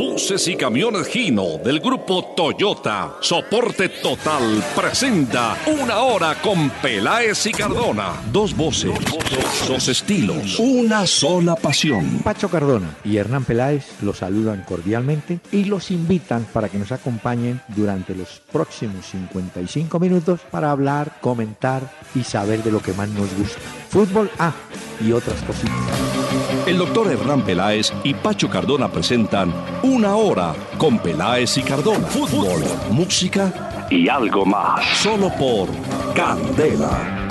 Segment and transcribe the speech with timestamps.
[0.00, 7.52] Buses y camiones Gino del grupo Toyota, soporte total, presenta una hora con Peláez y
[7.52, 8.14] Cardona.
[8.32, 8.98] Dos voces,
[9.68, 12.22] dos estilos, una sola pasión.
[12.24, 17.60] Pacho Cardona y Hernán Peláez los saludan cordialmente y los invitan para que nos acompañen
[17.68, 21.82] durante los próximos 55 minutos para hablar, comentar
[22.14, 23.60] y saber de lo que más nos gusta.
[23.90, 24.54] Fútbol A
[25.06, 26.49] y otras cositas.
[26.70, 32.06] El doctor Hernán Peláez y Pacho Cardona presentan Una Hora con Peláez y Cardona.
[32.06, 32.62] Fútbol,
[32.92, 34.86] música y algo más.
[34.98, 35.68] Solo por
[36.14, 37.28] Candela.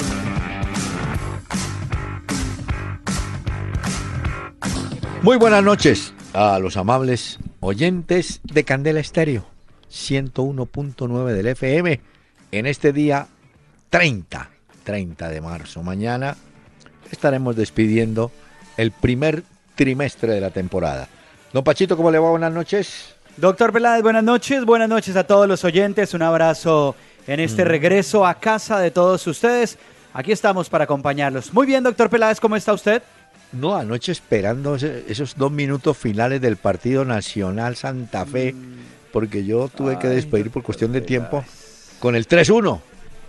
[5.21, 9.45] Muy buenas noches a los amables oyentes de Candela Estéreo
[9.89, 12.01] 101.9 del FM
[12.51, 13.29] en este día
[13.89, 14.49] 30,
[14.83, 15.81] 30 de marzo.
[15.81, 16.35] Mañana
[17.09, 18.33] estaremos despidiendo
[18.79, 19.43] el primer
[19.75, 21.07] trimestre de la temporada.
[21.51, 22.29] Don Pachito, ¿cómo le va?
[22.29, 23.13] Buenas noches.
[23.37, 24.63] Doctor Peláez, buenas noches.
[24.65, 26.13] Buenas noches a todos los oyentes.
[26.13, 26.95] Un abrazo
[27.27, 27.67] en este Mm.
[27.67, 29.77] regreso a casa de todos ustedes.
[30.13, 31.53] Aquí estamos para acompañarlos.
[31.53, 33.03] Muy bien, doctor Peláez, ¿cómo está usted?
[33.51, 38.55] No, anoche esperando esos dos minutos finales del partido Nacional Santa Fe,
[39.11, 41.43] porque yo tuve que despedir por cuestión de tiempo
[41.99, 42.79] con el 3-1.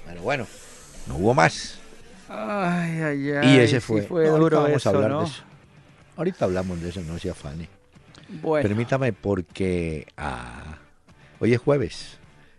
[0.07, 0.47] Pero bueno,
[1.09, 1.79] no hubo más.
[2.29, 4.03] Ay, ay, y ese fue.
[4.03, 5.21] fue No, ahorita duro vamos eso, a hablar ¿no?
[5.23, 5.43] de eso.
[6.21, 7.67] Ahorita hablamos de eso, no se afane.
[8.43, 10.77] Bueno, Permítame porque ah,
[11.39, 12.19] hoy es jueves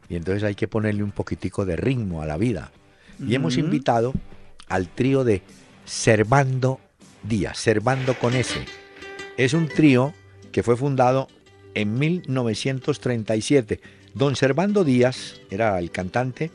[0.09, 2.71] y entonces hay que ponerle un poquitico de ritmo a la vida.
[3.23, 4.13] Y hemos invitado
[4.67, 5.43] al trío de
[5.85, 6.79] Servando
[7.21, 8.65] Díaz, Servando con S.
[9.37, 10.11] Es un trío
[10.51, 11.27] que fue fundado
[11.75, 13.79] en 1937.
[14.15, 16.49] Don Servando Díaz era el cantante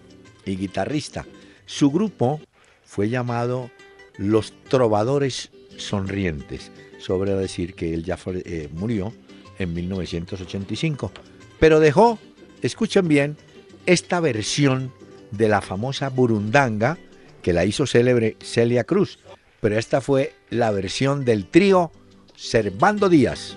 [0.44, 1.24] y guitarrista.
[1.66, 2.40] Su grupo
[2.84, 3.70] fue llamado
[4.18, 6.72] Los Trovadores Sonrientes.
[6.98, 9.12] Sobre decir que él ya eh, murió
[9.58, 11.12] en 1985.
[11.58, 12.18] Pero dejó,
[12.62, 13.36] escuchen bien,
[13.86, 14.92] esta versión
[15.30, 16.98] de la famosa Burundanga
[17.42, 19.18] que la hizo célebre Celia Cruz.
[19.60, 21.92] Pero esta fue la versión del trío
[22.34, 23.56] Servando Díaz.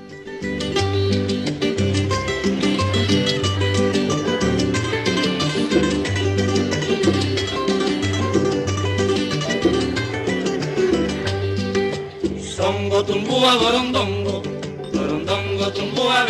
[13.40, 14.44] Tumbúa gorondongo,
[14.92, 16.26] gorondongo tumbúa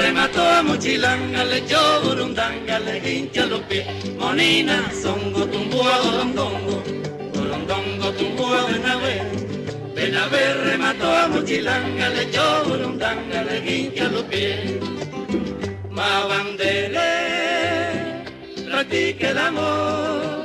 [0.00, 3.86] remató a Mochilanga, le echó burundanga, le hincha los pies.
[4.16, 6.82] Monina, songo tumbúa gorondongo,
[7.34, 9.20] gorondongo tumbúa Benavé.
[9.94, 14.80] Benavé remató a Mochilanga, le echó burundanga, le hincha los pies.
[15.90, 17.10] Mabandele,
[18.64, 20.41] practique el amor.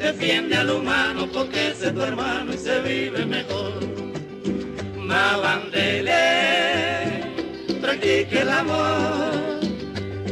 [0.00, 3.74] Defiende al humano porque ese es tu hermano y se vive mejor.
[4.96, 6.14] Mabandele,
[7.82, 9.60] practique el amor.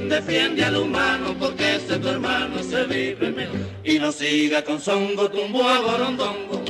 [0.09, 3.57] Defiende al humano porque ese es tu hermano y se vive mejor.
[3.85, 6.63] Y no siga con songo, tumbo a borondongo.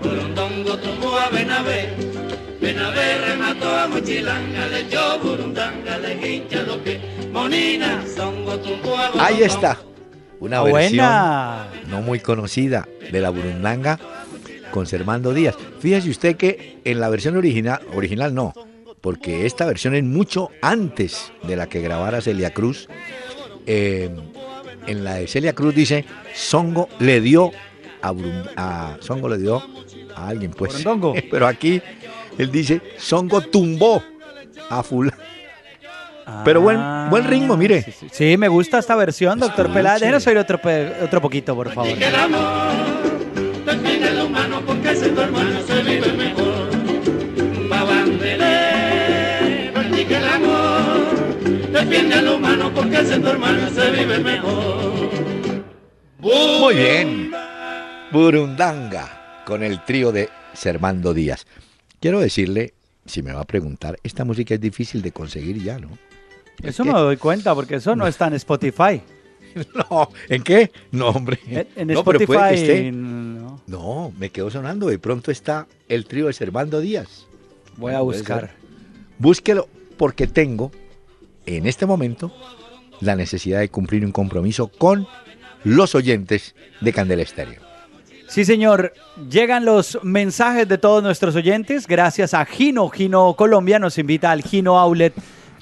[0.00, 1.88] Borondongo tumbó a Benabé.
[2.60, 7.00] Benabé remató a Mochilanga, le echó burundanga, le hincha los pies.
[7.32, 9.44] Monina, songo tumbó a Ahí borondongo.
[9.44, 9.78] está.
[10.40, 11.66] Una Ah, versión buena.
[11.88, 13.98] no muy conocida de la Burundanga
[14.70, 15.56] con Servando Díaz.
[15.80, 18.52] Fíjese usted que en la versión original, original no,
[19.00, 22.88] porque esta versión es mucho antes de la que grabara Celia Cruz.
[23.66, 24.10] Eh,
[24.86, 27.50] en la de Celia Cruz dice, Songo le dio
[28.02, 29.62] a, Burun- a- Songo le dio
[30.14, 30.72] a alguien, pues.
[30.72, 31.14] Burundongo.
[31.30, 31.80] Pero aquí
[32.36, 34.02] él dice, Songo tumbó
[34.68, 35.16] a fulano.
[36.44, 37.82] Pero buen- buen ritmo, mire.
[37.82, 38.06] Sí, sí.
[38.12, 39.72] Sí, me gusta esta versión, doctor.
[39.72, 40.00] Peláez.
[40.00, 40.60] Déjenos oír otro,
[41.02, 41.90] otro poquito, por favor.
[42.02, 42.72] El amor,
[43.66, 47.68] defiende al humano porque tu hermano se vive mejor.
[47.68, 55.10] Babandele, practique el amor, defiende al humano porque tu hermano se vive mejor.
[56.20, 57.30] Muy bien.
[58.12, 61.46] Burundanga con el trío de Servando Díaz.
[62.00, 62.74] Quiero decirle,
[63.06, 65.88] si me va a preguntar, esta música es difícil de conseguir ya, ¿no?
[66.62, 69.02] Eso me doy cuenta, porque eso no está en Spotify.
[69.72, 70.72] No, ¿en qué?
[70.90, 71.38] No, hombre.
[71.46, 72.72] En, en no, pero puede que Spotify.
[72.72, 72.90] esté.
[72.90, 73.60] no.
[73.68, 74.88] No, me quedó sonando.
[74.88, 77.26] De pronto está el trío de Servando Díaz.
[77.76, 78.50] Voy a buscar.
[79.16, 80.72] Búsquelo porque tengo
[81.46, 82.32] en este momento
[83.00, 85.06] la necesidad de cumplir un compromiso con
[85.62, 87.62] los oyentes de Candela Estéreo.
[88.26, 88.92] Sí, señor.
[89.30, 91.86] Llegan los mensajes de todos nuestros oyentes.
[91.86, 92.88] Gracias a Gino.
[92.88, 95.14] Gino Colombia nos invita al Gino Outlet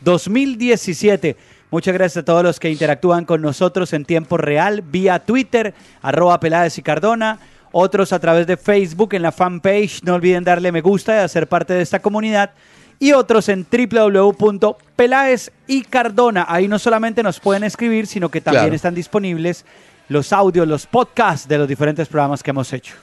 [0.05, 1.37] 2017.
[1.71, 5.73] Muchas gracias a todos los que interactúan con nosotros en tiempo real vía Twitter,
[6.03, 7.39] arroba Peláez y Cardona.
[7.73, 10.03] Otros a través de Facebook en la fanpage.
[10.05, 12.51] No olviden darle me gusta y hacer parte de esta comunidad.
[12.99, 16.47] y otros en www.pelaes y Cardona.
[16.49, 18.77] Ahí no solamente nos pueden escribir, sino que también Claro.
[18.77, 19.65] están disponibles
[20.09, 22.95] los audios, los podcasts de los diferentes programas que hemos hecho.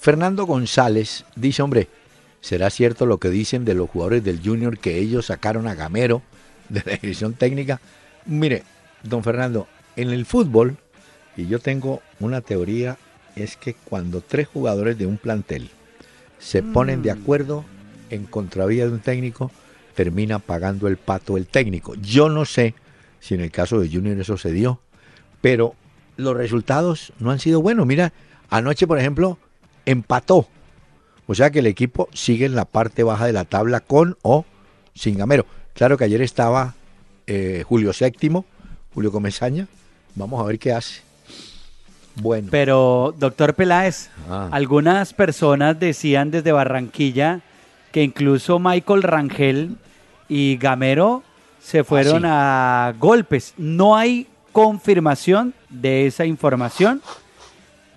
[0.00, 1.88] Fernando González dice, hombre,
[2.40, 6.22] ¿será cierto lo que dicen de los jugadores del Junior que ellos sacaron a Gamero
[6.68, 7.80] de la dirección técnica?
[8.24, 8.62] Mire,
[9.02, 9.66] don Fernando,
[9.96, 10.76] en el fútbol,
[11.36, 12.98] y yo tengo una teoría,
[13.34, 15.70] es que cuando tres jugadores de un plantel
[16.38, 17.64] se ponen de acuerdo
[18.10, 19.50] en contravía de un técnico,
[19.94, 21.94] termina pagando el pato el técnico.
[21.96, 22.74] Yo no sé
[23.20, 24.80] si en el caso de Junior eso se dio,
[25.40, 25.74] pero
[26.16, 27.86] los resultados no han sido buenos.
[27.86, 28.12] Mira,
[28.50, 29.38] anoche, por ejemplo,
[29.84, 30.48] empató.
[31.26, 34.44] O sea que el equipo sigue en la parte baja de la tabla con o
[34.94, 35.46] sin Gamero.
[35.76, 36.74] Claro que ayer estaba
[37.26, 38.42] eh, Julio VII,
[38.94, 39.66] Julio Comesaña.
[40.14, 41.02] Vamos a ver qué hace.
[42.16, 44.48] Bueno, Pero, doctor Peláez, Ah.
[44.50, 47.42] algunas personas decían desde Barranquilla
[47.92, 49.76] que incluso Michael Rangel
[50.28, 51.22] y Gamero
[51.62, 52.28] se fueron sí.
[52.30, 53.52] a golpes.
[53.58, 57.02] No hay confirmación de esa información,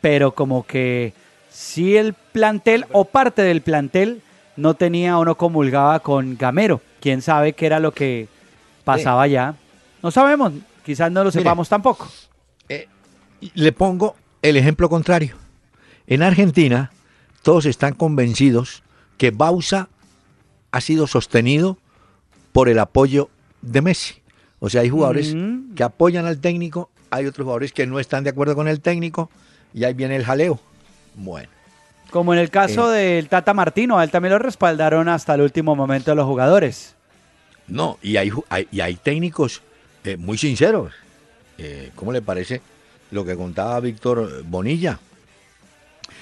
[0.01, 1.13] pero como que
[1.49, 4.21] si el plantel o parte del plantel
[4.59, 6.81] no tenía o no comulgaba con Gamero.
[6.99, 8.27] Quién sabe qué era lo que
[8.83, 9.55] pasaba ya.
[10.03, 10.53] No sabemos,
[10.85, 11.39] quizás no lo Mire.
[11.39, 12.07] sepamos tampoco.
[13.53, 15.35] le pongo el ejemplo contrario.
[16.07, 16.91] En Argentina,
[17.41, 18.83] todos están convencidos
[19.17, 19.87] que Bausa
[20.71, 21.77] ha sido sostenido
[22.51, 23.29] por el apoyo
[23.61, 24.15] de Messi.
[24.59, 25.73] O sea, hay jugadores Mm.
[25.75, 29.29] que apoyan al técnico, hay otros jugadores que no están de acuerdo con el técnico,
[29.73, 30.59] y ahí viene el jaleo.
[31.15, 31.49] Bueno,
[32.11, 32.97] Como en el caso Eh.
[32.97, 36.95] del Tata Martino, a él también lo respaldaron hasta el último momento los jugadores.
[37.67, 38.31] no, y hay,
[38.71, 39.61] y hay técnicos
[40.03, 40.91] eh, muy sinceros.
[41.57, 42.61] Eh, ¿Cómo le parece
[43.11, 44.99] lo que contaba Víctor Bonilla?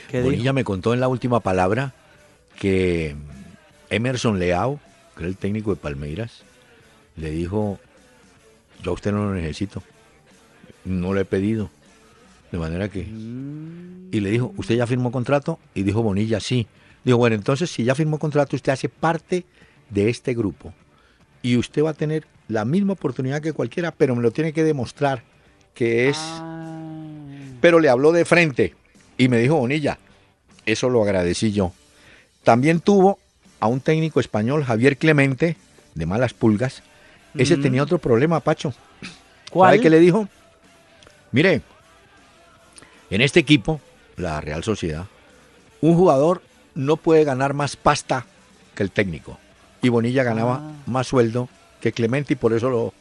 [0.10, 0.54] ¿Qué Bonilla dijo?
[0.54, 1.94] me contó en la última palabra
[2.60, 3.16] que
[3.90, 4.80] Emerson Leao,
[5.16, 6.42] que era el técnico de Palmeiras,
[7.16, 7.80] le dijo,
[8.84, 9.82] yo a usted no lo necesito,
[10.86, 11.70] no lo he pedido.
[12.52, 13.02] De manera que...
[14.12, 15.60] Y le dijo, ¿usted ya firmó contrato?
[15.76, 16.66] Y dijo Bonilla, sí.
[17.04, 19.46] Dijo, bueno, entonces si ya firmó contrato, usted hace parte
[19.90, 20.74] de este grupo.
[21.42, 24.64] Y usted va a tener la misma oportunidad que cualquiera, pero me lo tiene que
[24.64, 25.24] demostrar
[25.74, 26.74] que es Ah.
[27.62, 28.74] pero le habló de frente
[29.18, 29.98] y me dijo Bonilla,
[30.66, 31.74] eso lo agradecí yo.
[32.44, 33.20] También tuvo
[33.60, 35.58] a un técnico español, Javier Clemente,
[35.96, 36.82] de malas pulgas.
[37.36, 37.62] Ese Mm.
[37.62, 38.74] tenía otro problema, Pacho.
[39.52, 39.72] ¿Cuál?
[39.72, 40.28] ¿Sabe qué le dijo?
[41.32, 41.62] Mire,
[43.10, 43.80] en este equipo,
[44.16, 45.06] la Real Sociedad,
[45.82, 46.42] un jugador
[46.76, 48.26] no puede ganar más pasta
[48.76, 49.38] que el técnico.
[49.82, 50.72] Y Bonilla ganaba Ah.
[50.86, 51.50] más sueldo
[51.82, 52.94] que Clemente y por eso lo,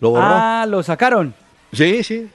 [0.00, 0.22] lo borró.
[0.26, 1.34] Ah, lo sacaron.
[1.72, 2.28] Sí, sí.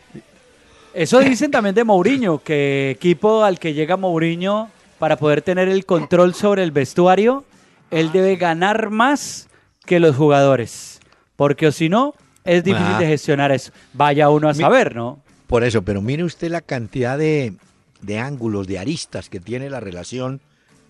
[0.94, 4.70] Eso dicen también de Mourinho, que equipo al que llega Mourinho
[5.00, 7.44] para poder tener el control sobre el vestuario,
[7.92, 9.48] él debe ganar más
[9.86, 11.00] que los jugadores.
[11.36, 12.14] Porque si no,
[12.46, 13.00] es difícil Ah.
[13.00, 13.72] de gestionar eso.
[13.94, 15.20] Vaya uno a saber, ¿no?
[15.48, 17.54] Por eso, pero mire usted la cantidad de,
[18.02, 20.42] de ángulos, de aristas que tiene la relación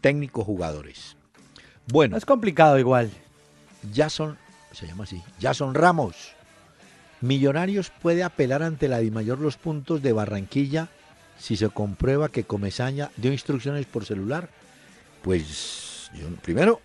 [0.02, 1.18] técnico-jugadores.
[1.88, 3.12] Bueno, Es complicado igual.
[3.94, 4.38] Jason,
[4.72, 6.34] se llama así, Jason Ramos.
[7.22, 10.90] Millonarios puede apelar ante la DIMAYOR los puntos de Barranquilla
[11.38, 14.50] si se comprueba que Comesaña dio instrucciones por celular.
[15.22, 16.82] Pues, yo, primero,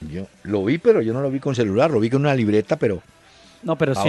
[0.00, 2.76] yo lo vi, pero yo no lo vi con celular, lo vi con una libreta,
[2.76, 3.02] pero
[3.62, 4.08] No, pero sí.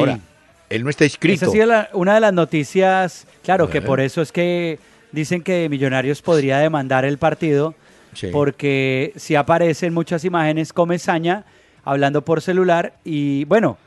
[0.69, 1.35] Él no está inscrito.
[1.35, 4.79] Esa ha sido la- una de las noticias, claro, que por eso es que
[5.11, 7.73] dicen que Millonarios podría demandar el partido,
[8.13, 8.27] Sí.
[8.31, 11.43] porque si aparecen muchas imágenes Comesaña
[11.83, 13.77] hablando por celular y bueno,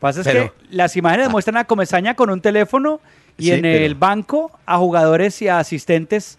[0.00, 3.00] pasa es Pero- que las imágenes muestran a Comesaña con un teléfono
[3.36, 6.38] y Sí, en pero- el banco a jugadores y a asistentes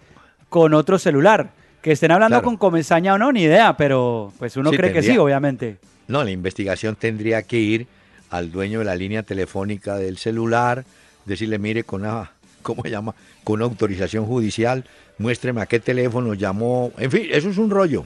[0.49, 1.49] con otro celular.
[1.81, 2.45] Que estén hablando Claro.
[2.45, 5.77] con Comesaña o no, ni idea, pero pues uno Sí, cree que sí, obviamente.
[6.09, 7.87] No, la investigación tendría que ir
[8.29, 10.85] al dueño de la línea telefónica del celular,
[11.25, 12.31] decirle, mire, con una,
[12.61, 13.15] ¿cómo se llama?
[13.43, 14.83] Con una autorización judicial,
[15.17, 16.91] muéstreme a qué teléfono llamó.
[16.97, 18.05] En fin, eso es un rollo.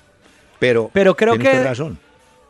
[0.60, 1.98] Pero, Pero creo que- razón.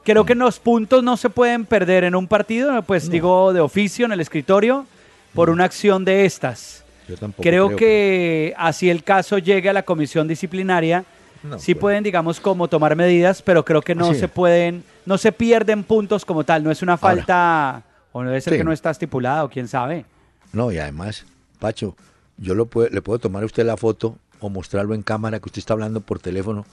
[0.04, 4.06] Creo que los puntos no se pueden perder en un partido, pues digo de oficio
[4.06, 4.86] en el escritorio,
[5.34, 6.84] por una acción de estas.
[7.08, 11.06] Yo tampoco Creo, que así el caso llegue a la comisión disciplinaria,
[11.44, 11.82] No, sí pues.
[11.82, 14.32] pueden, digamos, como tomar medidas, pero creo que no Así se es.
[14.32, 17.02] pueden, no se pierden puntos como tal, no es una Ahora.
[17.16, 18.58] falta, o no debe ser Sí.
[18.60, 20.06] que no está estipulado, quién sabe.
[20.54, 21.26] No, y además,
[21.60, 21.96] Pacho,
[22.38, 25.46] yo lo puedo- le puedo tomar a usted la foto o mostrarlo en cámara que
[25.48, 26.66] usted está hablando por teléfono.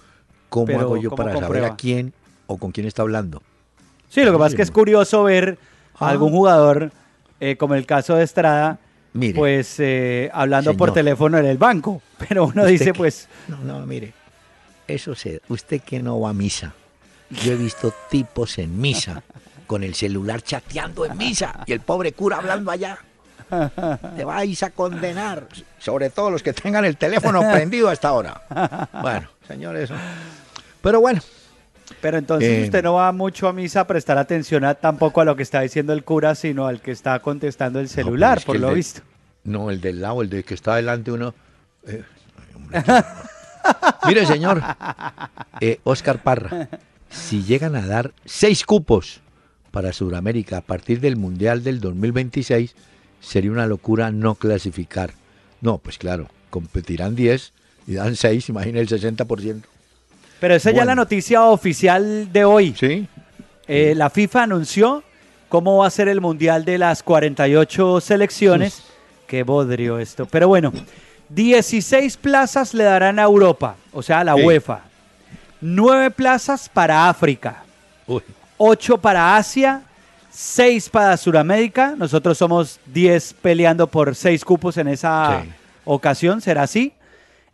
[0.49, 2.13] ¿Cómo Pero, hago yo ¿cómo para saber a quién
[2.47, 3.43] o con quién está hablando?
[4.09, 5.59] Sí, lo que pasa es que es curioso ver
[5.99, 6.11] a Ah.
[6.11, 6.91] algún jugador,
[7.39, 8.79] eh, como el caso de Estrada,
[9.13, 9.35] Mire.
[9.39, 13.29] pues eh, hablando por teléfono en el banco, pero uno dice, que- pues...
[13.47, 14.13] No, no, mire,
[14.95, 16.73] eso se, usted que no va a misa,
[17.31, 19.23] Yo he visto tipos en misa
[19.67, 22.99] con el celular chateando en misa y el pobre cura hablando allá.
[24.17, 25.47] Te vais a condenar,
[25.79, 28.89] sobre todo los que tengan el teléfono prendido hasta ahora.
[29.03, 29.91] Bueno, señores.
[30.83, 31.21] Pero bueno,
[32.01, 35.25] Pero entonces Eh, usted no va mucho a misa a prestar atención a, tampoco a
[35.25, 38.47] lo que está diciendo el cura, sino al que está contestando el celular, es que
[38.47, 39.03] por el lo de- visto.
[39.43, 41.35] No, el del lado, el de que está delante uno.
[41.87, 42.03] eh,
[42.55, 42.83] hombre.
[44.07, 44.63] Mire, señor,
[45.61, 46.69] eh, Oscar Parra,
[47.09, 49.21] si llegan a dar seis cupos
[49.71, 52.75] para Sudamérica a partir del Mundial del 2026,
[53.21, 55.13] sería una locura no clasificar.
[55.61, 57.53] No, pues claro, competirán 10
[57.87, 59.63] y dan 6, imagina el 60%.
[60.41, 62.75] Pero esa ya es la noticia oficial de hoy.
[62.79, 63.07] Sí,
[63.69, 65.05] Eh, la FIFA anunció
[65.49, 68.83] cómo va a ser el mundial de las 48 selecciones.
[69.29, 70.27] Qué bodrio esto.
[70.27, 70.73] Pero bueno,
[71.31, 74.43] 16 plazas le darán a Europa, o sea, a la Sí.
[74.43, 74.81] UEFA.
[75.61, 77.63] 9 plazas para África.
[78.07, 78.23] Uy,
[78.59, 79.83] 8 para Asia,
[80.31, 81.95] 6 para Sudamérica.
[81.97, 85.51] Nosotros somos 10 peleando por 6 cupos en esa Sí.
[85.85, 86.93] ocasión, será así.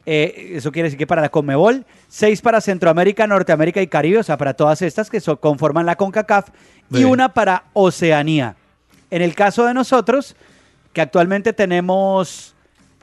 [0.08, 4.22] Eh, eso quiere decir que para la Conmebol, 6 para Centroamérica, Norteamérica y Caribe, o
[4.22, 6.48] sea, para todas estas que so- conforman la CONCACAF,
[6.90, 8.54] y una para Oceanía.
[9.10, 10.36] En el caso de nosotros,
[10.92, 12.54] que actualmente tenemos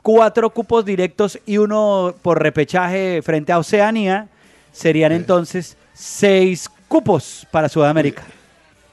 [0.04, 4.28] cuatro cupos directos y uno por repechaje frente a Oceanía,
[4.70, 8.22] serían entonces seis cupos para Sudamérica.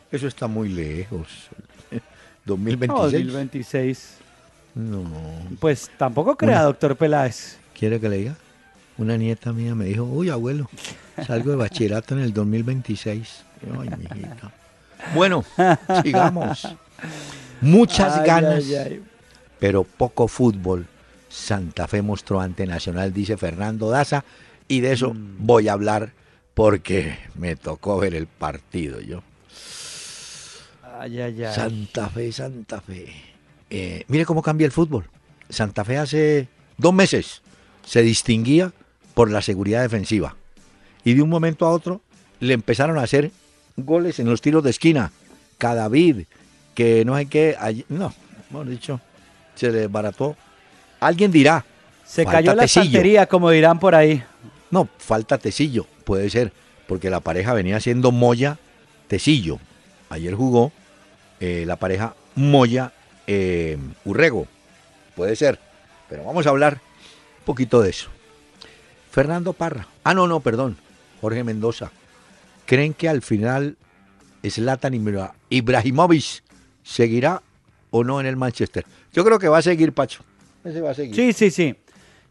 [0.09, 1.27] eso está muy lejos.
[2.43, 3.11] No, 2026.
[3.13, 4.13] 2026.
[4.73, 5.03] No.
[5.59, 7.57] Pues tampoco crea, Una- doctor Peláez.
[7.77, 8.35] ¿Quiere que le diga?
[8.97, 10.67] Una nieta mía me dijo, uy, abuelo,
[11.27, 13.43] salgo de bachillerato en el 2026.
[13.79, 14.51] Ay, mijita.
[15.15, 15.43] Bueno,
[16.03, 16.67] sigamos.
[17.61, 19.03] Muchas Ay, ganas, ay, ay.
[19.59, 20.85] pero poco fútbol.
[21.31, 24.25] Santa Fe mostró ante Nacional, dice Fernando Daza,
[24.67, 25.37] y de eso Mm.
[25.39, 26.11] voy a hablar
[26.53, 29.23] porque me tocó ver el partido yo.
[30.99, 31.55] Ay, ay, ay.
[31.55, 33.07] Santa Fe, Santa Fe.
[33.69, 35.05] Eh, mire cómo cambia el fútbol.
[35.49, 36.47] Santa Fe hace
[36.77, 37.41] dos meses
[37.85, 38.71] se distinguía
[39.13, 40.35] por la seguridad defensiva.
[41.03, 42.01] Y de un momento a otro
[42.39, 43.31] le empezaron a hacer
[43.77, 45.11] goles en los tiros de esquina.
[45.57, 46.25] Cadavid,
[46.75, 47.55] que no hay que...
[47.89, 48.13] no,
[48.49, 48.99] hemos dicho,
[49.55, 50.35] se le desbarató.
[51.01, 51.65] Alguien dirá,
[52.05, 52.83] Se cayó la Tecillo.
[52.85, 54.23] santería, como dirán por ahí.
[54.69, 56.53] no, falta Tecillo, puede ser,
[56.87, 58.57] porque la pareja venía siendo Moya
[59.09, 59.59] Tecillo.
[60.09, 60.71] Ayer jugó
[61.39, 62.93] eh, la pareja Moya
[63.27, 64.47] eh, Urrego,
[65.15, 65.59] puede ser,
[66.07, 66.79] pero vamos a hablar
[67.39, 68.09] un poquito de eso.
[69.09, 70.77] Fernando Parra, ah, no, no, perdón,
[71.19, 71.91] Jorge Mendoza.
[72.65, 73.75] ¿Creen que al final
[74.47, 76.43] Zlatan Ibra- Ibrahimovic
[76.83, 77.41] seguirá
[77.89, 78.85] o no en el Manchester?
[79.13, 80.23] Yo creo que va a seguir, Pacho.
[80.63, 81.15] Ese va a seguir.
[81.15, 81.75] Sí, sí, sí.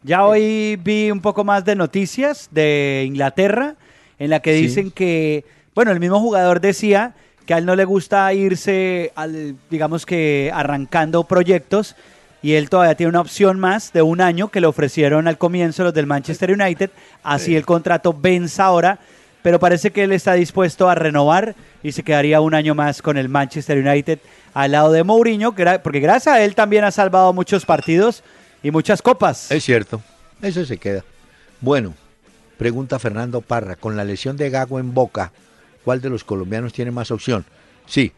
[0.03, 3.77] Ya hoy vi un poco más de noticias de Inglaterra
[4.19, 4.63] en la que Sí.
[4.63, 5.45] dicen que,
[5.75, 7.15] bueno, el mismo jugador decía
[7.47, 11.97] que a él no le gusta irse, al, digamos que arrancando proyectos
[12.43, 15.85] y él todavía tiene una opción más de un año que le ofrecieron al comienzo
[15.85, 16.91] los del Manchester United,
[17.23, 18.99] así el contrato vence ahora,
[19.43, 23.19] pero parece que él está dispuesto a renovar y se quedaría un año más con
[23.19, 24.19] el Manchester United
[24.55, 28.23] al lado de Mourinho, porque gracias a él también ha salvado muchos partidos
[28.63, 29.51] y muchas copas.
[29.51, 30.01] Es cierto,
[30.43, 31.05] eso se queda.
[31.61, 31.95] Bueno,
[32.59, 35.33] pregunta Fernando Parra, con la lesión de Gago en Boca,
[35.85, 37.45] ¿cuál de los colombianos tiene más opción?
[37.87, 38.13] Sí,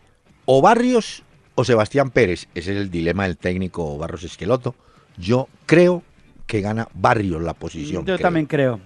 [0.44, 1.22] o Barrios
[1.54, 4.74] o Sebastián Pérez, ese es el dilema del técnico Barros Esqueloto.
[5.18, 6.02] Yo creo
[6.46, 8.02] que gana Barrios la posición.
[8.06, 8.18] Yo creo.
[8.18, 8.80] también creo.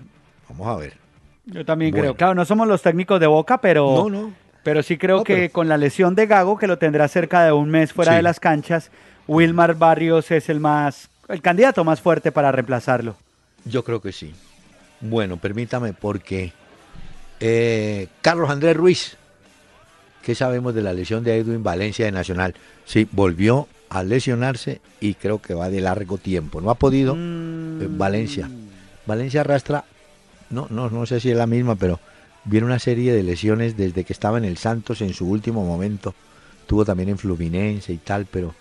[0.49, 0.95] Vamos a ver.
[1.47, 2.03] Yo también Bueno.
[2.03, 2.17] creo.
[2.17, 4.33] Claro, no somos los técnicos de Boca, pero, No, no.
[4.67, 7.45] Pero sí creo No, que pero- con la lesión de Gago, que lo tendrá cerca
[7.45, 8.17] de un mes fuera Sí.
[8.17, 8.91] de las canchas,
[9.29, 13.15] Wilmar Barrios es el más, el candidato más fuerte para reemplazarlo.
[13.65, 14.35] Yo creo que sí.
[15.01, 16.53] Bueno, permítame porque
[17.39, 19.17] eh, Carlos Andrés Ruiz,
[20.25, 22.55] ¿qué sabemos de la lesión de Edwin Valencia de Nacional?
[22.87, 26.61] Sí, volvió a lesionarse y creo que va de largo tiempo.
[26.61, 27.83] No ha podido Mm.
[27.83, 28.49] eh, Valencia.
[29.07, 29.85] Valencia arrastra,
[30.51, 32.01] no, no, no sé si es la misma, pero
[32.47, 36.15] viene una serie de lesiones desde que estaba en el Santos en su último momento.
[36.67, 38.55] Tuvo también en Fluminense y tal, pero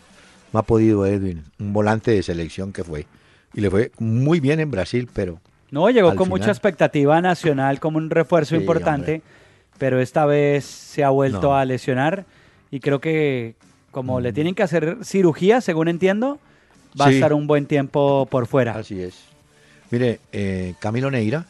[0.53, 3.05] no ha podido Edwin, un volante de selección que fue.
[3.53, 5.39] Y le fue muy bien en Brasil, pero
[5.71, 6.29] No, llegó con final.
[6.39, 9.21] mucha expectativa nacional como un refuerzo Sí, importante, hombre.
[9.77, 11.55] pero esta vez se ha vuelto No.
[11.55, 12.25] a lesionar
[12.71, 13.55] y creo que
[13.91, 14.35] como le Mm.
[14.35, 16.37] tienen que hacer cirugía, según entiendo,
[16.99, 18.73] va a estar un buen tiempo por fuera.
[18.73, 19.15] Así es.
[19.91, 21.45] Mire, eh, Camilo Neira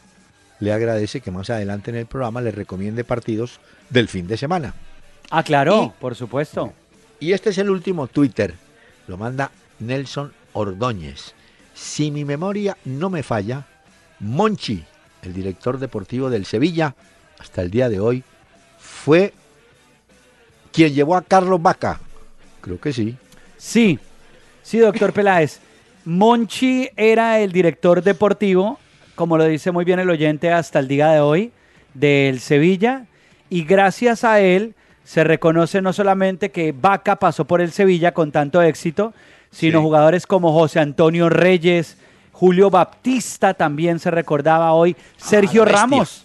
[0.60, 3.60] le agradece que más adelante en el programa le recomiende partidos
[3.90, 4.74] del fin de semana.
[5.30, 6.72] Ah, claro, Y- por supuesto.
[7.20, 8.54] Y este es el último Twitter.
[9.06, 11.34] Lo manda Nelson Ordóñez.
[11.74, 13.66] Si mi memoria no me falla,
[14.20, 14.84] Monchi,
[15.22, 16.94] el director deportivo del Sevilla,
[17.38, 18.24] hasta el día de hoy,
[18.78, 19.34] fue
[20.72, 22.00] quien llevó a Carlos Vaca.
[22.60, 23.16] Creo que sí.
[23.56, 23.98] Sí,
[24.62, 25.60] sí, doctor Peláez.
[26.04, 28.78] Monchi era el director deportivo,
[29.16, 31.50] como lo dice muy bien el oyente hasta el día de hoy,
[31.94, 33.06] del Sevilla,
[33.50, 38.30] y gracias a él se reconoce no solamente que Vaca pasó por el Sevilla con
[38.32, 39.12] tanto éxito,
[39.50, 39.84] sino Sí.
[39.84, 41.96] jugadores como José Antonio Reyes,
[42.32, 45.80] Julio Baptista también se recordaba hoy, Sergio la bestia.
[45.80, 46.24] Ramos.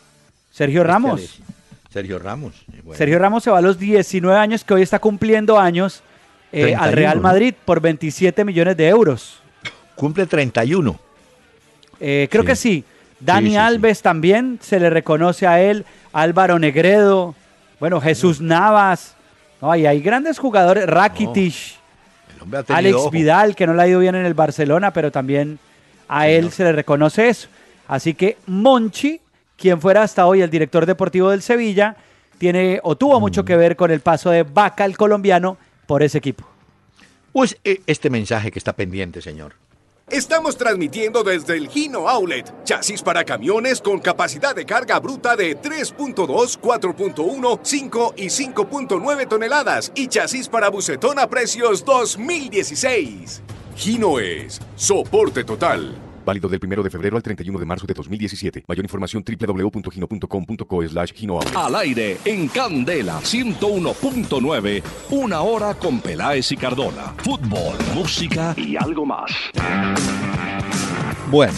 [0.52, 1.42] Sergio Ramos.
[1.90, 2.66] Sergio Ramos.
[2.84, 2.98] bueno.
[2.98, 6.04] Sergio Ramos se va a los 19 años, que hoy está cumpliendo años
[6.52, 7.22] eh, 31, al Real.
[7.22, 9.40] Madrid por 27 millones de euros.
[9.96, 11.00] Cumple 31.
[12.02, 12.48] Eh, creo Sí.
[12.48, 12.84] que sí.
[13.20, 13.58] Dani Sí, sí, sí.
[13.58, 15.86] Alves también se le reconoce a él.
[16.12, 17.36] Álvaro Negredo.
[17.80, 19.16] Bueno, Jesús Navas.
[19.62, 20.88] No, y hay grandes jugadores.
[20.88, 21.54] Rakitic.
[22.70, 23.12] Alex ojo.
[23.12, 25.60] Vidal, que no le ha ido bien en el Barcelona, pero también
[26.08, 27.48] a él se le reconoce eso.
[27.88, 29.22] Así que Monchi,
[29.56, 31.96] quien fuera hasta hoy el director deportivo del Sevilla,
[32.40, 33.22] tiene o tuvo Mm.
[33.22, 36.44] mucho que ver con el paso de Vaca, el colombiano, por ese equipo.
[37.32, 39.54] Pues eh, este mensaje que está pendiente, señor.
[40.12, 45.58] Estamos transmitiendo desde el Gino Outlet, chasis para camiones con capacidad de carga bruta de
[45.58, 53.42] 3.2, 4.1, 5 y 5.9 toneladas y chasis para bucetón a precios 2016.
[53.78, 56.11] Gino es soporte total.
[56.26, 58.66] Válido del 1 de febrero al 31 de marzo de 2017.
[58.68, 61.12] Mayor información www.gino.com.co slash.
[61.56, 67.14] Al aire en Candela 101.9, una hora con Peláez y Cardona.
[67.18, 69.32] Fútbol, música y algo más.
[71.30, 71.58] Bueno,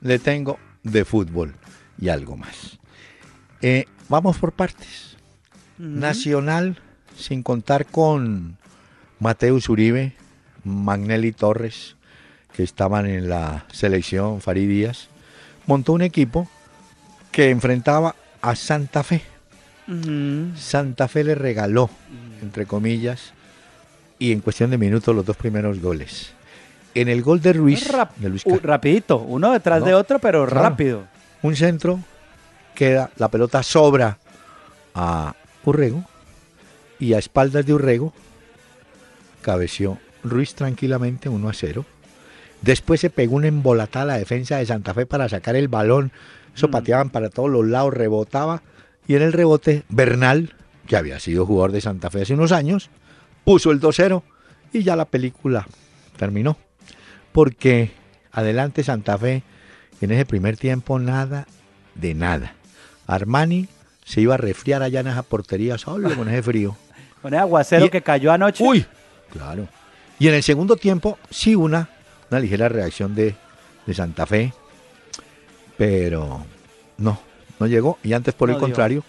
[0.00, 1.54] le tengo de fútbol
[1.98, 2.78] y algo más.
[3.62, 5.16] Eh, vamos por partes.
[5.78, 6.78] Nacional,
[7.16, 8.58] sin contar con
[9.18, 10.14] Mateus Uribe,
[10.62, 11.96] Magnelli Torres,
[12.54, 15.08] que estaban en la selección, Farid Díaz,
[15.66, 16.48] montó un equipo
[17.32, 19.22] que enfrentaba a Santa Fe.
[20.56, 21.90] Santa Fe le regaló,
[22.42, 23.32] entre comillas,
[24.18, 26.32] y en cuestión de minutos los dos primeros goles.
[26.94, 29.94] En el gol de Ruiz, Rap- de Luis uh, Car- rapidito, uno detrás No, de
[29.94, 30.60] otro, pero claro.
[30.70, 31.04] rápido.
[31.42, 31.98] un centro,
[32.74, 34.16] queda, la pelota sobra
[34.94, 36.04] a Urrego
[37.00, 38.12] y a espaldas de Urrego
[39.42, 41.84] cabeció Ruiz tranquilamente 1 a 0.
[42.64, 46.12] Después se pegó una embolatada a la defensa de Santa Fe para sacar el balón.
[46.56, 48.62] Eso pateaban para todos los lados, rebotaba.
[49.06, 50.54] Y en el rebote, Bernal,
[50.86, 52.88] que había sido jugador de Santa Fe hace unos años,
[53.44, 54.22] puso el 2-0
[54.72, 55.66] y ya la película
[56.16, 56.56] terminó.
[57.32, 57.90] Porque
[58.32, 59.42] adelante Santa Fe,
[60.00, 61.46] en ese primer tiempo, nada
[61.94, 62.54] de nada.
[63.06, 63.68] Armani
[64.04, 66.76] se iba a resfriar allá en esa portería solo con ese frío.
[67.20, 68.62] Con el aguacero Y- que cayó anoche.
[68.62, 68.84] Uy,
[69.32, 69.66] claro.
[70.18, 71.88] Y en el segundo tiempo, sí, una,
[72.30, 73.34] una ligera reacción de,
[73.86, 74.52] de Santa Fe,
[75.76, 76.44] pero
[76.98, 77.18] no,
[77.58, 77.98] no llegó.
[78.02, 78.66] Y antes, por No el dio.
[78.66, 79.04] contrario,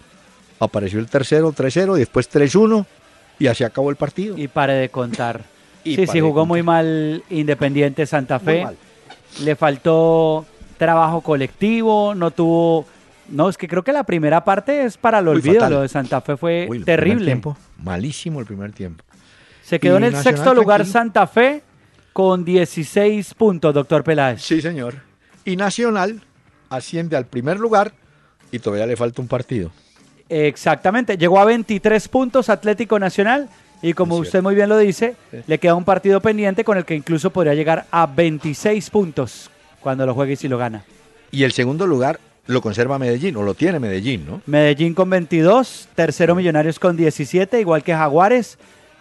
[0.60, 2.84] apareció el tercero, 3-0, y después 3-1,
[3.38, 4.36] y así acabó el partido.
[4.38, 5.42] Y pare de contar.
[5.86, 6.48] Y sí, sí, jugó contar.
[6.48, 8.66] muy mal Independiente Santa Fe.
[9.42, 10.44] Le faltó
[10.78, 12.84] trabajo colectivo, no tuvo...
[13.28, 15.70] No, es que creo que la primera parte es para el olvido.
[15.70, 17.26] Lo de Santa Fe fue Uy, terrible.
[17.26, 19.04] tiempo, malísimo el primer tiempo.
[19.62, 20.92] Se quedó Y en el Nacional sexto lugar tranquilo.
[20.92, 21.62] Santa Fe
[22.16, 24.40] con 16 puntos, doctor Peláez.
[24.40, 24.94] Sí, señor.
[25.44, 26.22] Y Nacional
[26.70, 27.92] asciende al primer lugar
[28.50, 29.70] y todavía le falta un partido.
[30.30, 33.50] Exactamente, llegó a 23 puntos Atlético Nacional
[33.82, 35.40] y como usted muy bien lo dice, Sí.
[35.46, 39.50] le queda un partido pendiente con el que incluso podría llegar a 26 puntos
[39.82, 40.84] cuando lo juegue y si lo gana.
[41.30, 44.40] Y el segundo lugar lo conserva Medellín, o lo tiene Medellín, ¿no?
[44.46, 48.56] Medellín con 22, tercero Millonarios con 17, igual que Jaguares,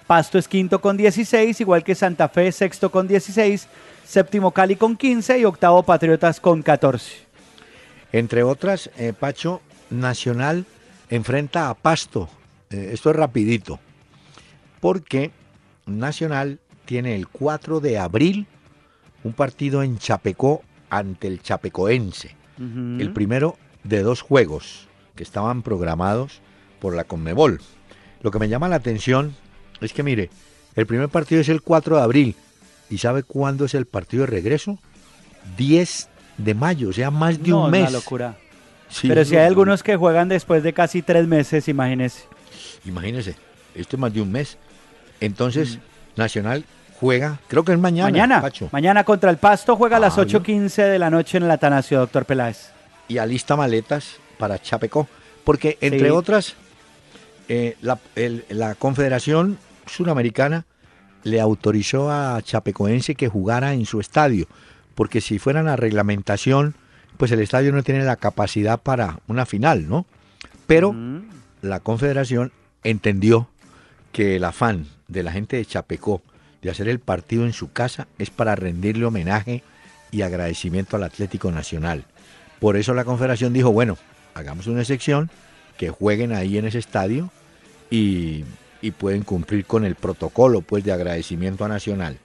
[0.07, 3.67] Pasto es quinto con 16, igual que Santa Fe, sexto con 16,
[4.05, 7.25] séptimo Cali con 15 y octavo Patriotas con 14.
[8.11, 10.65] Entre otras, eh, Pacho, Nacional
[11.09, 12.29] enfrenta a Pasto.
[12.69, 13.79] Eh, esto es rapidito.
[14.79, 15.31] Porque
[15.87, 18.45] Nacional tiene el 4 de abril
[19.23, 22.35] un partido en Chapecó ante el Chapecoense.
[22.57, 26.39] El primero de dos juegos que estaban programados
[26.79, 27.59] por la Conmebol.
[28.21, 29.35] Lo que me llama la atención
[29.85, 30.29] es que, mire,
[30.75, 32.35] el primer partido es el 4 de abril.
[32.89, 34.77] ¿Y sabe cuándo es el partido de regreso?
[35.57, 37.81] 10 de mayo, o sea, más de No, un mes.
[37.81, 38.37] una locura.
[38.89, 42.23] Sí, Pero si hay algunos que juegan después de casi tres meses, imagínese.
[42.85, 43.35] Imagínese,
[43.73, 44.57] esto es más de un mes.
[45.19, 45.79] Entonces,
[46.15, 46.63] Nacional
[46.99, 48.09] juega, creo que es mañana.
[48.11, 50.39] Mañana, Pacho, mañana contra el Pasto juega a las Ah, ¿vio?
[50.39, 52.69] 8.15 de la noche en el Atanasio, doctor Peláez.
[53.07, 55.07] y alista maletas para Chapecó.
[55.43, 56.09] Porque, entre Sí.
[56.09, 56.53] otras,
[57.49, 60.65] eh, la, el- la Confederación Suramericana
[61.23, 64.47] le autorizó a Chapecoense que jugara en su estadio.
[64.93, 66.75] Porque si fueran a reglamentación,
[67.17, 70.05] pues el estadio no tiene la capacidad para una final, ¿no?
[70.67, 70.95] Pero
[71.61, 72.51] la Confederación
[72.83, 73.49] entendió
[74.11, 76.21] que el afán de la gente de Chapecó
[76.61, 79.63] de hacer el partido en su casa es para rendirle homenaje
[80.11, 82.05] y agradecimiento al Atlético Nacional.
[82.59, 83.97] Por eso la Confederación dijo, bueno,
[84.33, 85.29] hagamos una excepción,
[85.77, 87.29] que jueguen ahí en ese estadio
[87.89, 88.45] y,
[88.85, 92.17] y pueden cumplir con el protocolo pues de agradecimiento a Nacional.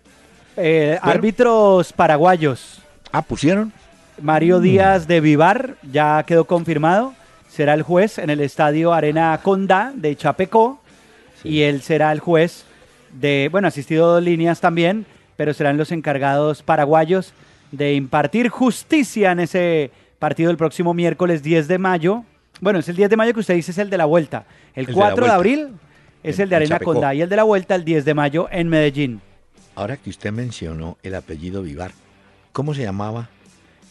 [0.59, 1.13] Eh, Bueno.
[1.17, 2.83] árbitros paraguayos.
[3.11, 3.73] Ah, pusieron.
[4.21, 7.15] Mario Díaz de Vivar ya quedó confirmado.
[7.49, 10.81] Será el juez en el estadio Arena Condá de Chapecó.
[11.43, 12.65] Y él será el juez
[13.19, 17.33] de, bueno, asistido dos líneas también, pero serán los encargados paraguayos
[17.73, 22.25] de impartir justicia en ese partido el próximo miércoles 10 de mayo.
[22.61, 24.45] Bueno, es el 10 de mayo que usted dice es el de la vuelta.
[24.75, 25.69] El, El de la 4 de, abril
[26.23, 26.79] es En- el de en Arena.
[26.81, 29.21] Condá y el de la vuelta el 10 de mayo en Medellín.
[29.75, 31.93] Ahora que usted mencionó el apellido Vivar,
[32.53, 33.29] ¿cómo se llamaba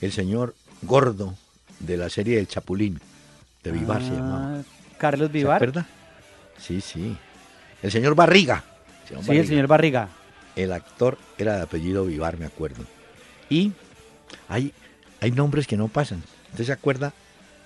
[0.01, 1.35] el señor gordo
[1.79, 2.99] de la serie del Chapulín?
[3.63, 4.59] De Vivar se llamaba.
[4.59, 4.61] Ah,
[4.97, 5.55] Carlos ¿Se Vivar.
[5.55, 5.87] acuerda?
[6.57, 7.15] Sí, sí.
[7.81, 8.63] El señor Barriga.
[9.07, 10.09] señor Sí, el señor Barriga.
[10.55, 12.83] El actor era de apellido Vivar, me acuerdo.
[13.49, 13.71] Y
[14.47, 14.73] hay,
[15.21, 16.21] hay nombres que no pasan.
[16.51, 17.13] ¿Usted se acuerda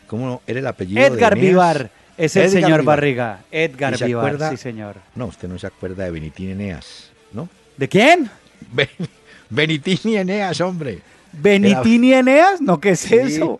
[0.07, 1.35] cómo era el apellido Edgar?
[1.37, 2.85] Vivar es el Edgar señor Vivar.
[2.97, 3.39] Barriga.
[3.51, 4.49] Edgar ¿Y se Vivar, acuerda?
[4.51, 4.95] sí señor.
[5.15, 7.49] No, usted no se acuerda de Benitín Eneas, ¿no?
[7.77, 8.29] ¿De quién?
[8.71, 8.87] Ben-
[9.49, 10.99] Benitín y Eneas, hombre.
[11.31, 12.61] ¿Benitín y Eneas?
[12.61, 13.59] No, ¿qué es Sí, eso?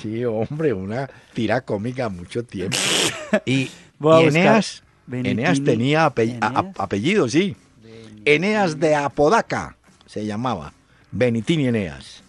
[0.00, 2.76] Sí, hombre, una tira cómica mucho tiempo.
[3.44, 4.26] Y, Voy.
[4.26, 6.12] Eneas, Eneas tenía a-
[6.78, 7.56] apellido, sí.
[8.24, 10.72] Eneas de Apodaca se llamaba.
[11.10, 12.22] Benitín y Eneas.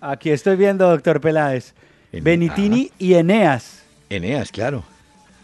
[0.00, 1.74] Aquí estoy viendo, doctor Peláez.
[2.12, 3.83] Benitini y Eneas.
[4.16, 4.84] Eneas, claro.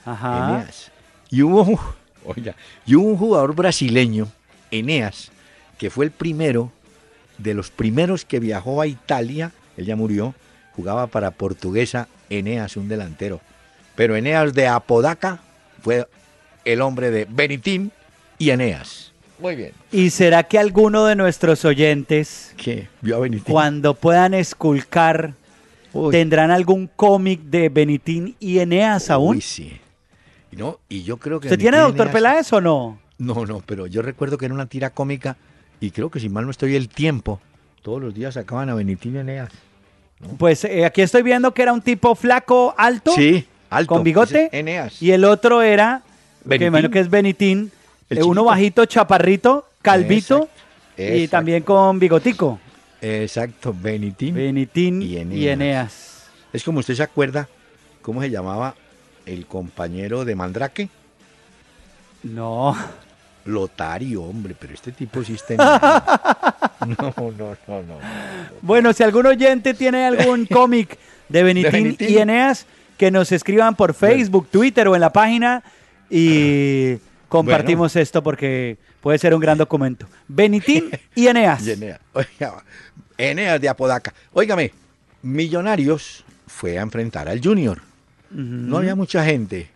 [0.04, 0.58] Ajá.
[0.58, 0.90] Eneas.
[1.30, 1.78] Y hubo,
[2.24, 2.54] oiga,
[2.86, 4.28] y hubo un jugador brasileño,
[4.70, 5.30] Eneas,
[5.78, 6.72] que fue el primero,
[7.38, 10.34] de los primeros que viajó a Italia, él ya murió,
[10.76, 13.40] jugaba para Portuguesa, Eneas, un delantero.
[13.94, 15.40] Pero Eneas de Apodaca
[15.82, 16.06] fue
[16.64, 17.92] el hombre de Benitín
[18.38, 19.12] y Eneas.
[19.38, 19.72] Muy bien.
[19.90, 22.88] ¿Y será que alguno de nuestros oyentes, ¿Qué?
[23.00, 23.50] ¿Vio a Benitín?
[23.50, 25.32] cuando puedan esculcar,
[25.92, 29.36] Uy, tendrán algún cómic de Benitín y Eneas aún?
[29.36, 29.80] uy, sí.
[30.52, 32.98] No, y yo creo que ¿Usted tiene doctor Eneas- Peláez o no?
[33.18, 35.36] No, no, pero yo recuerdo que era una tira cómica
[35.80, 37.40] y creo que si mal no estoy el tiempo,
[37.82, 39.50] todos los días sacaban a Benitín y Eneas.
[40.38, 43.94] Pues eh, aquí estoy viendo que era un tipo flaco, alto, Sí, alto.
[43.94, 44.48] con bigote.
[44.52, 45.00] Eneas.
[45.02, 46.02] y el otro era,
[46.42, 46.66] que Benitín.
[46.68, 47.70] imagino que es Benitín,
[48.10, 50.48] El eh, uno bajito, chaparrito, calvito
[50.96, 52.58] Exacto, y también con bigotico.
[53.00, 54.34] Exacto, Benitín.
[54.34, 56.26] Benitín Y y Eneas.
[56.52, 57.48] Es como usted se acuerda,
[58.02, 58.74] ¿cómo se llamaba
[59.26, 60.88] el compañero de Mandrake?
[62.22, 62.76] No.
[63.46, 65.60] Lotario, hombre, pero este tipo sí está en.
[66.80, 67.82] No, no, no, no.
[67.82, 67.98] no.
[68.62, 72.08] Bueno, si algún oyente tiene algún cómic de Benitín, Benitín.
[72.10, 72.64] y Eneas,
[72.96, 75.62] que nos escriban por Facebook, Twitter o en la página
[76.08, 76.96] y
[77.28, 80.06] compartimos esto porque puede ser un gran documento.
[80.26, 81.62] Benitín y Eneas.
[81.66, 82.00] Y Eneas.
[82.14, 82.64] Oiga,
[83.20, 84.14] Eneas de Apodaca.
[84.32, 84.72] Óigame,
[85.22, 87.80] Millonarios fue a enfrentar al Junior.
[88.30, 89.70] No había mucha gente.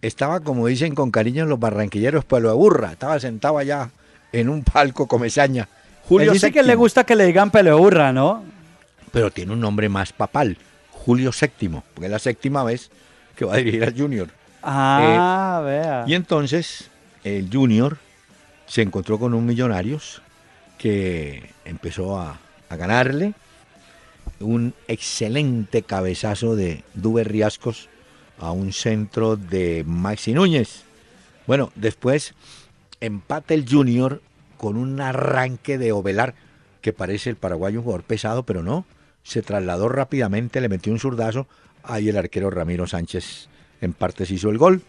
[0.00, 2.92] Estaba, como dicen con cariño los barranquilleros, pueblo de burra.
[2.92, 3.90] Estaba sentado allá
[4.32, 5.62] en un palco comezaña.
[5.62, 8.44] Él Julio dice que le gusta que le digan pelo de burra, ¿no?
[9.12, 10.56] Pero tiene un nombre más papal.
[10.90, 12.90] Julio VII, porque es la séptima vez
[13.36, 14.28] que va a dirigir al Junior.
[14.62, 16.04] Ah, vea.
[16.06, 16.90] Y entonces
[17.24, 17.98] el Junior
[18.66, 20.22] se encontró con un Millonarios
[20.78, 22.38] que empezó a,
[22.72, 23.34] a ganarle
[24.40, 27.88] un excelente cabezazo de Duber Riascos
[28.38, 30.82] a un centro de Maxi Núñez.
[31.46, 32.34] Bueno, después
[33.00, 34.20] empata el Junior
[34.56, 36.34] con un arranque de Ovelar,
[36.80, 38.84] que parece el paraguayo un jugador pesado, pero no.
[39.22, 41.46] Se trasladó rápidamente, le metió un zurdazo.
[41.84, 43.48] Ahí el arquero Ramiro Sánchez
[43.80, 44.82] en partes hizo el gol.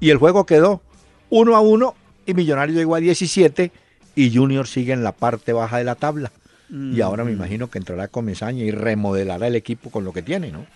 [0.00, 0.82] Y el juego quedó
[1.30, 1.94] 1 a 1
[2.26, 3.72] y Millonario llegó a 17
[4.14, 6.32] y Junior sigue en la parte baja de la tabla.
[6.70, 10.50] Y ahora me imagino que entrará Comesaña y remodelará el equipo con lo que tiene,
[10.50, 10.66] ¿no?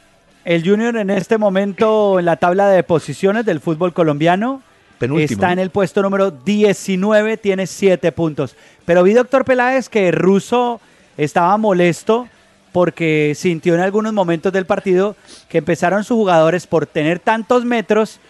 [0.44, 4.62] El Junior en este momento en la tabla de posiciones del fútbol colombiano
[4.98, 5.31] Penúltimo.
[5.31, 8.55] está en el puesto número 19, tiene 7 puntos.
[8.85, 10.81] Pero vi, doctor Peláez, que Russo
[11.16, 12.29] estaba molesto
[12.72, 15.16] porque sintió en algunos momentos del partido
[15.48, 18.20] que empezaron sus jugadores por tener tantos metros.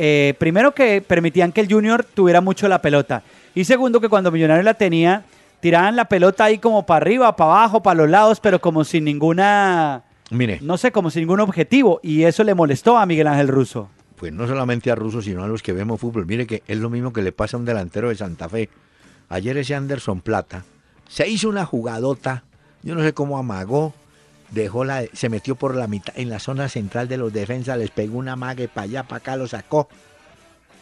[0.00, 3.22] eh, primero que permitían que el Junior tuviera mucho la pelota.
[3.54, 5.24] Y segundo que cuando Millonarios la tenía,
[5.60, 9.04] tiraban la pelota ahí como para arriba, para abajo, para los lados, pero como sin
[9.04, 12.00] ninguna Mire, no sé, como sin ningún objetivo.
[12.02, 13.88] Y eso le molestó a Miguel Ángel Russo.
[14.16, 16.26] pues no solamente a Russo, sino a los que vemos fútbol.
[16.26, 18.68] Mire que es lo mismo que le pasa a un delantero de Santa Fe.
[19.28, 20.64] Ayer ese Anderson Plata
[21.08, 22.44] se hizo una jugadota,
[22.82, 23.94] yo no sé cómo amagó,
[24.50, 27.90] dejó la, se metió por la mitad, en la zona central de los defensas, les
[27.90, 29.88] pegó una mague para allá, para acá, lo sacó.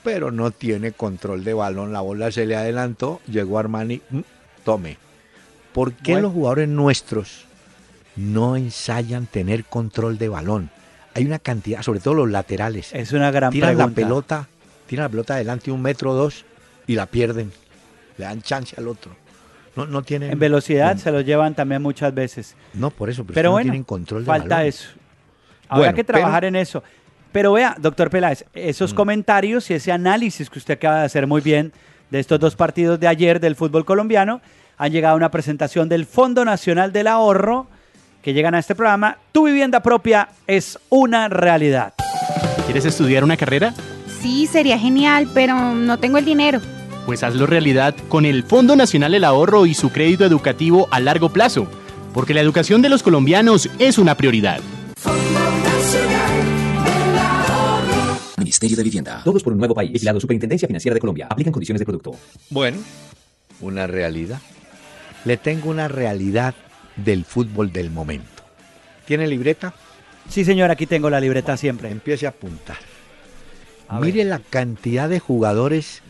[0.02, 4.20] Pero no tiene control de balón, la bola se le adelantó, llegó Armani, mm,
[4.66, 4.98] tome.
[5.72, 6.28] ¿Por qué Bueno.
[6.28, 7.44] los jugadores nuestros
[8.16, 10.70] no ensayan tener control de balón?
[11.14, 12.90] Hay una cantidad, sobre todo los laterales.
[12.92, 13.88] Es una gran tiran pregunta.
[13.88, 14.48] la pelota,
[14.86, 16.44] tiran la pelota adelante un metro o dos
[16.86, 17.52] y la pierden.
[18.18, 19.12] Le dan chance al otro.
[19.76, 20.30] No, no tienen.
[20.32, 22.54] En velocidad se lo llevan también muchas veces.
[22.74, 24.68] No, por eso, pero, bueno, no tienen control de falta balón.
[24.68, 24.88] eso.
[25.68, 26.82] Habrá Bueno, que trabajar en eso.
[27.32, 28.96] Pero vea, doctor Peláez, esos Mm.
[28.96, 31.72] comentarios y ese análisis que usted acaba de hacer muy bien
[32.10, 34.40] de estos dos partidos de ayer del fútbol colombiano
[34.78, 37.66] han llegado a una presentación del Fondo Nacional del Ahorro
[38.22, 39.18] que llegan a este programa.
[39.32, 41.94] Tu vivienda propia es una realidad.
[42.64, 43.72] ¿Quieres estudiar una carrera?
[44.20, 46.60] Sí, sería genial, pero no tengo el dinero.
[47.06, 51.28] Pues hazlo realidad con el Fondo Nacional del Ahorro y su crédito educativo a largo
[51.28, 51.70] plazo,
[52.12, 54.60] porque la educación de los colombianos es una prioridad.
[58.36, 59.22] Ministerio de Vivienda.
[59.24, 59.92] Todos por un nuevo país.
[59.92, 61.26] Vigilado Superintendencia Financiera de Colombia.
[61.30, 62.14] Aplican condiciones de producto.
[62.50, 62.78] Bueno,
[63.60, 64.40] una realidad.
[65.24, 66.54] Le tengo una realidad
[66.96, 68.44] del fútbol del momento.
[69.06, 69.74] ¿Tiene libreta?
[70.28, 71.90] Sí, señor, aquí tengo la libreta siempre.
[71.90, 72.78] Empiece a apuntar.
[73.88, 74.26] A Mire ver.
[74.26, 76.02] la cantidad de jugadores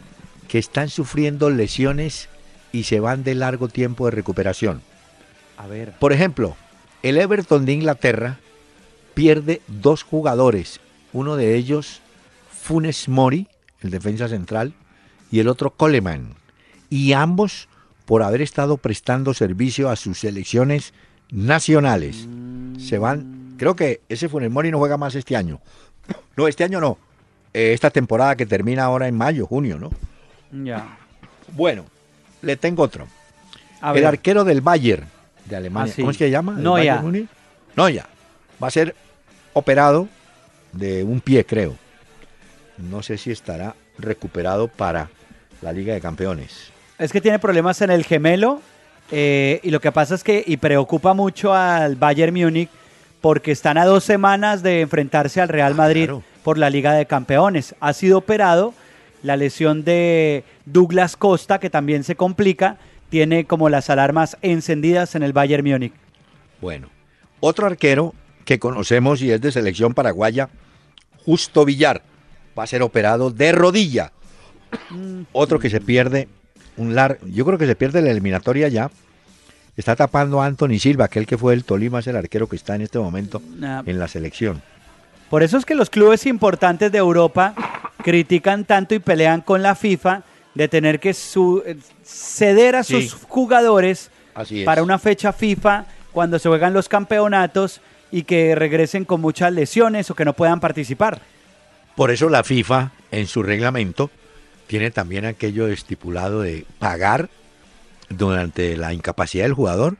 [0.48, 2.28] que están sufriendo lesiones
[2.72, 4.82] y se van de largo tiempo de recuperación.
[5.56, 5.92] A ver.
[5.98, 6.56] Por ejemplo,
[7.02, 8.38] el Everton de Inglaterra
[9.14, 10.80] pierde dos jugadores.
[11.12, 12.00] Uno de ellos,
[12.66, 13.46] Funes Mori,
[13.80, 14.74] el defensa central,
[15.30, 16.34] y el otro Coleman.
[16.90, 17.68] Y ambos
[18.06, 20.92] por haber estado prestando servicio a sus selecciones
[21.30, 22.26] nacionales.
[22.80, 25.60] Se van, creo que ese Funes Mori no juega más este año.
[26.36, 26.98] No, este año no.
[27.54, 29.92] Eh, esta temporada que termina ahora en mayo, junio, ¿no?
[30.64, 30.98] Ya.
[31.52, 31.84] Bueno,
[32.42, 33.06] le tengo otro.
[33.80, 34.06] A el ver.
[34.06, 35.06] arquero del Bayern
[35.44, 35.92] de Alemania.
[35.92, 36.02] Ah, sí.
[36.02, 36.56] ¿Cómo es que se llama?
[36.56, 36.78] ¿El Neuer.
[36.78, 37.28] Bayern Múnich?
[37.76, 38.06] Neuer.
[38.60, 38.96] Va a ser
[39.52, 40.08] operado
[40.72, 41.85] de un pie, creo.
[42.78, 45.08] No sé si estará recuperado para
[45.62, 46.70] la Liga de Campeones.
[46.98, 48.60] Es que tiene problemas en el gemelo
[49.10, 52.70] eh, y lo que pasa es que y preocupa mucho al Bayern Múnich
[53.20, 56.22] porque están a dos semanas de enfrentarse al Real Madrid claro.
[56.42, 57.74] por la Liga de Campeones.
[57.80, 58.74] Ha sido operado
[59.22, 65.22] la lesión de Douglas Costa que también se complica, tiene como las alarmas encendidas en
[65.22, 65.92] el Bayern Múnich.
[66.60, 66.88] Bueno,
[67.40, 70.48] otro arquero que conocemos y es de selección paraguaya,
[71.24, 72.02] Justo Villar,
[72.58, 74.12] va a ser operado de rodilla.
[75.32, 76.28] Otro que se pierde
[76.76, 78.90] un lar, yo creo que se pierde la eliminatoria ya.
[79.76, 82.74] Está tapando a Anthony Silva, aquel que fue el Tolima, es el arquero que está
[82.74, 84.62] en este momento Ah, en la selección.
[85.28, 87.54] Por eso es que los clubes importantes de Europa
[88.02, 90.22] critican tanto y pelean con la FIFA
[90.54, 93.08] de tener que su- eh, ceder a Sí.
[93.08, 99.04] sus jugadores Así para una fecha FIFA cuando se juegan los campeonatos y que regresen
[99.04, 101.20] con muchas lesiones o que no puedan participar.
[101.96, 104.10] Por eso la FIFA, en su reglamento,
[104.66, 107.30] tiene también aquello estipulado de pagar
[108.10, 109.96] durante la incapacidad del jugador.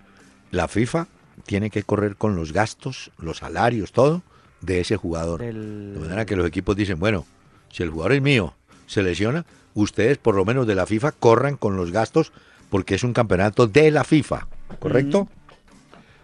[0.51, 1.07] La FIFA
[1.47, 4.23] tiene que correr con los gastos, los salarios, todo
[4.61, 5.41] de ese jugador.
[5.41, 7.25] De manera que los equipos dicen, bueno,
[7.73, 8.55] si el jugador es mío,
[8.87, 12.33] se lesiona, ustedes por lo menos de la FIFA corran con los gastos
[12.69, 14.47] porque es un campeonato de la FIFA,
[14.81, 15.29] ¿correcto?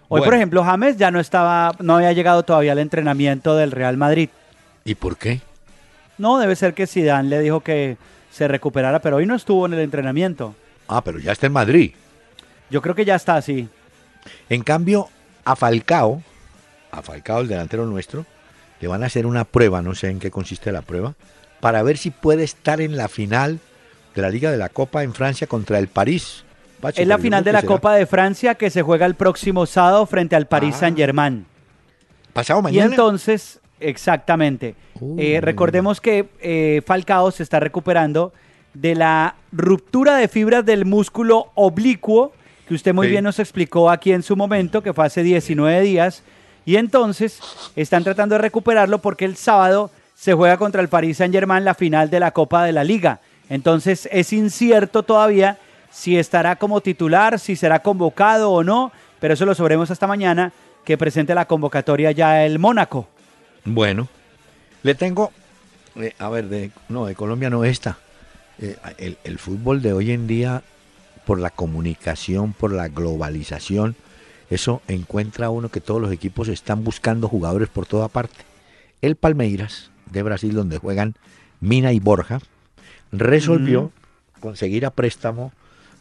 [0.08, 3.96] Hoy, por ejemplo, James ya no estaba, no había llegado todavía al entrenamiento del Real
[3.96, 4.28] Madrid.
[4.85, 5.40] ¿Y por qué?
[6.18, 7.96] No, debe ser que Zidane le dijo que
[8.31, 10.55] se recuperara, pero hoy no estuvo en el entrenamiento.
[10.88, 11.92] Ah, pero ya está en Madrid.
[12.70, 13.68] Yo creo que ya está así.
[14.48, 15.09] En cambio,
[15.44, 16.22] a Falcao,
[16.90, 18.25] a Falcao, el delantero nuestro,
[18.81, 21.14] le van a hacer una prueba, no sé en qué consiste la prueba,
[21.61, 23.59] para ver si puede estar en la final
[24.14, 26.44] de la Liga de la Copa en Francia contra el París.
[26.96, 30.05] Es la final de la será Copa de Francia que se juega el próximo sábado
[30.07, 31.46] frente al Paris Ah, Saint Germain.
[32.33, 32.87] Pasado Y mañana.
[32.90, 35.16] entonces, exactamente, Uh.
[35.18, 38.33] eh, recordemos que eh, Falcao se está recuperando
[38.75, 42.33] de la ruptura de fibras del músculo oblicuo,
[42.68, 43.11] que usted muy Sí.
[43.12, 46.23] bien nos explicó aquí en su momento, que fue hace 19 días,
[46.64, 47.40] y entonces
[47.75, 51.75] están tratando de recuperarlo porque el sábado se juega contra el Paris Saint Germain la
[51.75, 53.18] final de la Copa de la Liga.
[53.51, 55.59] Entonces es incierto todavía
[55.90, 60.53] si estará como titular, si será convocado o no, pero eso lo sabremos hasta mañana
[60.85, 63.09] que presente la convocatoria ya el Mónaco.
[63.64, 64.09] Bueno,
[64.83, 65.33] le tengo,
[65.96, 67.98] eh, a ver, de, no, de Colombia no esta.
[68.59, 70.62] Eh, el, el fútbol de hoy en día,
[71.25, 73.96] por la comunicación, por la globalización,
[74.51, 78.44] eso encuentra uno que todos los equipos están buscando jugadores por toda parte.
[79.01, 81.14] El Palmeiras de Brasil, donde juegan
[81.61, 82.40] Mina y Borja,
[83.12, 83.92] resolvió
[84.40, 85.53] conseguir a préstamo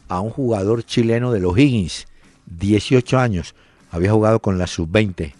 [0.08, 2.06] a un jugador chileno de los Higgins,
[2.46, 3.54] 18 años.
[3.90, 5.32] había jugado con la sub-20,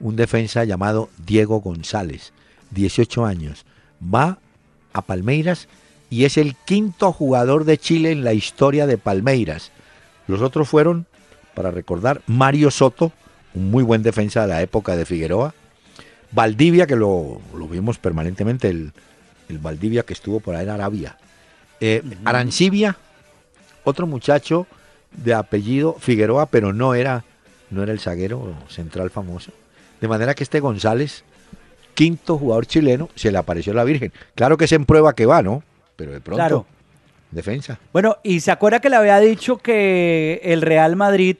[0.00, 2.32] un defensa llamado Diego González,
[2.70, 3.64] 18 años.
[4.02, 4.38] Va
[4.92, 5.68] a Palmeiras
[6.10, 9.72] y es el quinto jugador de Chile en la historia de Palmeiras.
[10.26, 11.06] Los otros fueron,
[11.54, 13.12] para recordar, Mario Soto,
[13.54, 15.54] un muy buen defensa de la época de Figueroa,
[16.30, 18.92] Valdivia, que lo, lo vimos permanentemente, el,
[19.48, 21.16] el Valdivia que estuvo por ahí en Arabia,
[21.80, 22.96] eh, Arancibia,
[23.84, 24.66] otro muchacho
[25.12, 27.24] de apellido Figueroa, pero no era,
[27.70, 29.52] no era el zaguero central famoso.
[30.00, 31.24] De manera que este González,
[31.94, 34.12] quinto jugador chileno, se le apareció la Virgen.
[34.34, 35.62] Claro que es en prueba que va, ¿no?
[35.96, 36.66] Pero de pronto, Claro.
[37.30, 37.78] defensa.
[37.92, 41.36] Bueno, y se acuerda que le había dicho que el Real Madrid,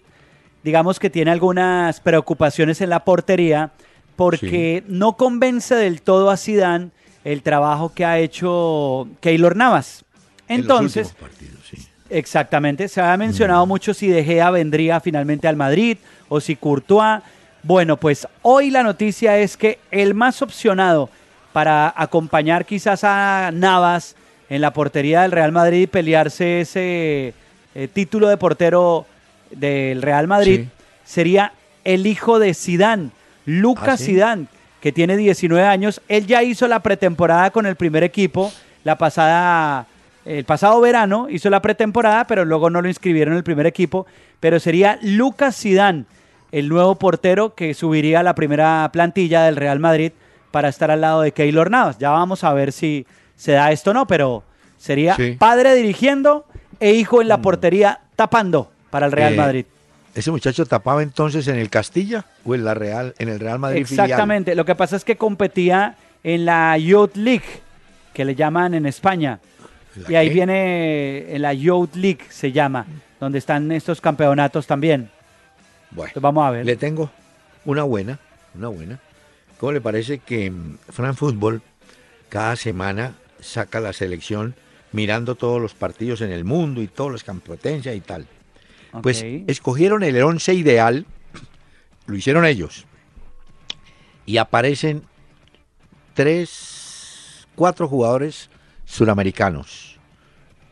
[0.64, 3.70] digamos que tiene algunas preocupaciones en la portería,
[4.16, 6.90] porque no convence del todo a Zidane
[7.24, 10.04] el trabajo que ha hecho Keylor Navas.
[10.48, 11.76] En los Entonces, partidos, sí.
[12.10, 17.20] Exactamente, se ha mencionado mucho si De Gea vendría finalmente al Madrid o si Courtois.
[17.62, 21.10] Bueno, pues hoy la noticia es que el más opcionado
[21.52, 24.16] para acompañar quizás a Navas
[24.48, 27.34] en la portería del Real Madrid y pelearse ese
[27.74, 29.06] eh, título de portero
[29.50, 30.68] del Real Madrid Sí.
[31.04, 31.52] sería
[31.84, 33.12] el hijo de Sidán,
[33.44, 34.04] Lucas ¿Ah, sí?
[34.06, 34.46] Zidane,
[34.80, 36.00] que tiene 19 años.
[36.08, 38.52] Él ya hizo la pretemporada con el primer equipo
[38.84, 39.86] la pasada
[40.24, 44.06] el pasado verano hizo la pretemporada, pero luego no lo inscribieron en el primer equipo,
[44.40, 46.04] pero sería Lucas Zidane,
[46.52, 50.12] el nuevo portero que subiría a la primera plantilla del Real Madrid
[50.50, 51.98] para estar al lado de Keylor Navas.
[51.98, 53.06] Ya vamos a ver si
[53.36, 54.42] se da esto o no, pero
[54.78, 55.36] sería Sí.
[55.38, 56.46] padre dirigiendo
[56.80, 59.66] e hijo en la portería tapando para el Real Eh, Madrid.
[60.14, 63.84] ¿Ese muchacho tapaba entonces en el Castilla o en la Real, en el Real Madrid
[63.86, 64.06] filial?
[64.06, 67.44] Exactamente, lo que pasa es que competía en la Youth League,
[68.14, 69.38] que le llaman en España.
[69.94, 70.34] ¿La Y ahí qué?
[70.34, 72.86] viene en la Youth League, se llama,
[73.20, 75.10] donde están estos campeonatos también.
[75.90, 76.66] Bueno, Entonces vamos a ver.
[76.66, 77.10] le tengo
[77.64, 78.18] una buena,
[78.54, 79.00] una buena.
[79.58, 81.62] ¿Cómo le parece que mm, Fran Fútbol
[82.28, 84.54] cada semana saca la selección
[84.92, 88.26] mirando todos los partidos en el mundo y todas las competencias y tal?
[89.02, 91.06] Pues escogieron el 11 ideal,
[92.06, 92.86] lo hicieron ellos,
[94.24, 95.02] y aparecen
[96.14, 98.48] tres, cuatro jugadores
[98.86, 99.98] suramericanos.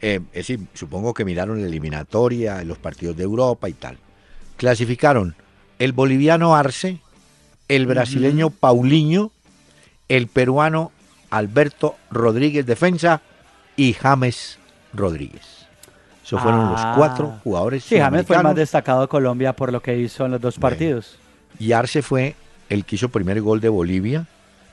[0.01, 3.99] Eh, es decir, supongo que miraron la eliminatoria, los partidos de Europa y tal.
[4.57, 5.35] Clasificaron
[5.79, 6.99] el boliviano Arce,
[7.69, 9.31] el brasileño Paulinho,
[10.09, 10.93] el peruano
[11.31, 13.21] Alberto Rodríguez Defensa
[13.77, 14.59] y James
[14.95, 15.67] Rodríguez.
[16.25, 16.71] Esos fueron Ah.
[16.73, 20.25] los cuatro jugadores Sí, James fue el más destacado de Colombia por lo que hizo
[20.25, 20.75] en los dos Bueno.
[20.75, 21.19] partidos.
[21.59, 22.35] Y Arce fue
[22.69, 24.27] el que hizo primer gol de Bolivia.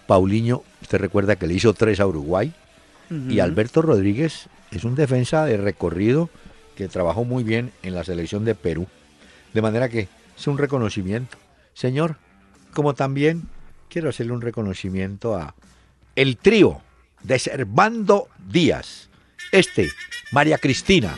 [0.08, 2.54] Paulinho, usted recuerda que le hizo tres a Uruguay.
[3.30, 3.40] Y.
[3.42, 6.30] Alberto Rodríguez es un defensa de recorrido
[6.76, 8.88] que trabajó muy bien en la selección de Perú.
[9.54, 11.38] De manera que es un reconocimiento.
[11.74, 12.18] Señor,
[12.74, 13.44] como también
[13.90, 15.56] quiero hacerle un reconocimiento a
[16.16, 16.82] el trío
[17.22, 19.10] de Servando Díaz.
[19.52, 19.90] Este,
[20.32, 21.16] María Cristina.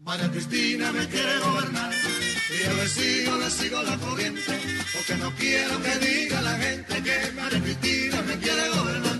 [0.00, 4.52] María Cristina me quiere gobernar y yo le sigo, le sigo la corriente
[4.92, 9.11] porque no quiero que diga la gente que María Cristina me quiere gobernar.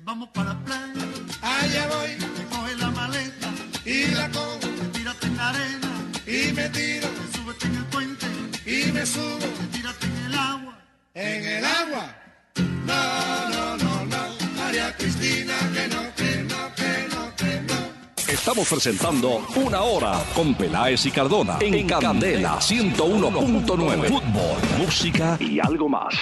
[0.00, 1.04] Que vamos para la playa,
[1.42, 3.50] allá voy, me coge la maleta
[3.84, 5.88] y la cojo, me tírate en la arena.
[6.26, 8.26] Y me tiro, súbete en el puente
[8.66, 10.78] y me subo, tírate en el agua,
[11.14, 12.16] en el agua.
[12.86, 14.22] No, no, no, no,
[14.56, 18.32] María Cristina que no, que no, que no, que no.
[18.32, 24.08] Estamos presentando Una Hora con Peláez y Cardona en, Candela 101.9.
[24.08, 26.14] Fútbol, música y algo más.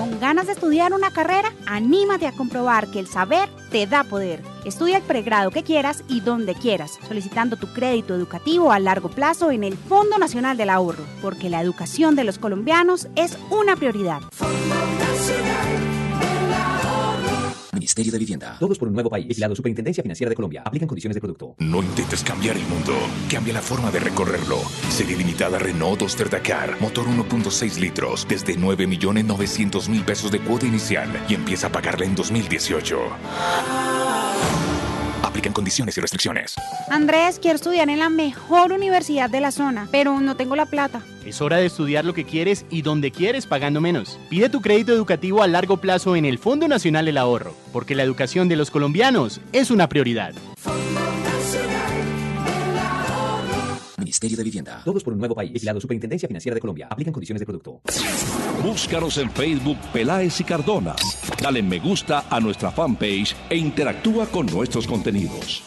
[0.00, 1.52] ¿Con ganas de estudiar una carrera?
[1.66, 4.42] Anímate a comprobar que el saber te da poder.
[4.64, 9.50] Estudia el pregrado que quieras y donde quieras, solicitando tu crédito educativo a largo plazo
[9.50, 14.22] en el Fondo Nacional del Ahorro, porque la educación de los colombianos es una prioridad.
[17.80, 18.56] Ministerio de Vivienda.
[18.60, 19.26] Todos por un nuevo país.
[19.26, 20.62] Vigilado Superintendencia Financiera de Colombia.
[20.64, 21.54] Aplican condiciones de producto.
[21.58, 22.92] No intentes cambiar el mundo,
[23.30, 24.58] cambia la forma de recorrerlo.
[24.90, 31.34] Serie limitada Renault Duster Dakar, motor 1.6 litros, desde 9.900.000 pesos de cuota inicial y
[31.34, 33.99] empieza a pagarla en 2018.
[35.40, 36.54] Aplican condiciones y restricciones.
[36.90, 41.00] Andrés, quiero estudiar en la mejor universidad de la zona, pero no tengo la plata.
[41.24, 44.18] Es hora de estudiar lo que quieres y donde quieres pagando menos.
[44.28, 48.02] Pide tu crédito educativo a largo plazo en el Fondo Nacional del Ahorro, porque la
[48.02, 50.34] educación de los colombianos es una prioridad.
[54.10, 54.82] Ministerio de Vivienda.
[54.84, 55.52] Todos por un nuevo país.
[55.52, 56.88] Vigilado Superintendencia Financiera de Colombia.
[56.90, 57.80] Aplican condiciones de producto.
[58.62, 60.96] Búscanos en Facebook Peláez y Cardona.
[61.40, 65.62] Dale me gusta a nuestra fanpage e interactúa con nuestros contenidos.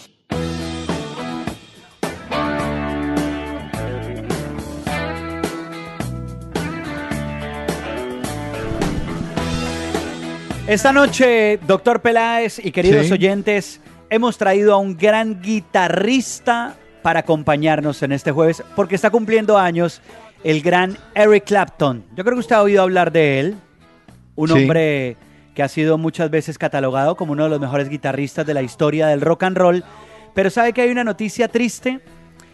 [10.68, 13.14] Esta noche, doctor Peláez y queridos Sí.
[13.14, 19.58] oyentes, hemos traído a un gran guitarrista para acompañarnos en este jueves, porque está cumpliendo
[19.58, 20.02] años
[20.44, 22.04] el gran Eric Clapton.
[22.16, 23.56] Yo creo que usted ha oído hablar de él,
[24.36, 24.54] un Sí.
[24.56, 25.18] hombre
[25.54, 29.06] que ha sido muchas veces catalogado como uno de los mejores guitarristas de la historia
[29.08, 29.84] del rock and roll,
[30.34, 32.00] pero sabe que hay una noticia triste.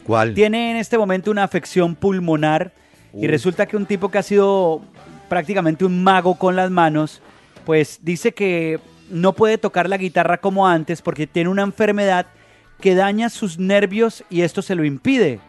[0.03, 0.33] ¿Cuál?
[0.33, 2.73] Tiene en este momento una afección pulmonar
[3.13, 4.81] y resulta que un tipo que ha sido
[5.29, 7.21] prácticamente un mago con las manos,
[7.65, 8.79] pues dice que
[9.09, 12.25] no puede tocar la guitarra como antes porque tiene una enfermedad
[12.81, 15.39] que daña sus nervios y esto se lo impide.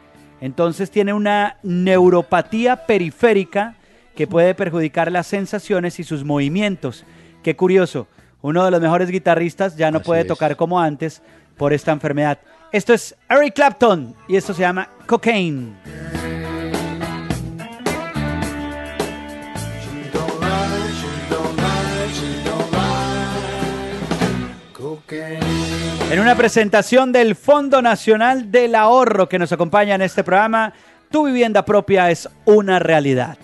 [0.41, 3.74] Entonces tiene una neuropatía periférica
[4.16, 7.05] que puede perjudicar las sensaciones y sus movimientos.
[7.43, 8.07] Qué curioso,
[8.43, 10.26] uno de los mejores guitarristas ya no Así puede es.
[10.26, 11.22] tocar como antes
[11.57, 12.39] por esta enfermedad.
[12.72, 15.74] Esto es Eric Clapton y esto se llama Cocaine.
[26.11, 30.72] En una presentación del Fondo Nacional del Ahorro que nos acompaña en este programa,
[31.08, 33.38] tu vivienda propia es una realidad.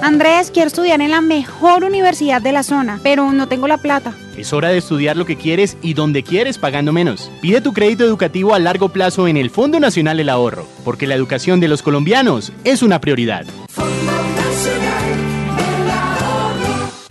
[0.00, 4.14] Andrés, quiero estudiar en la mejor universidad de la zona, pero no tengo la plata.
[4.34, 7.30] Es hora de estudiar lo que quieres y donde quieres pagando menos.
[7.42, 11.16] Pide tu crédito educativo a largo plazo en el Fondo Nacional del Ahorro, porque la
[11.16, 13.44] educación de los colombianos es una prioridad.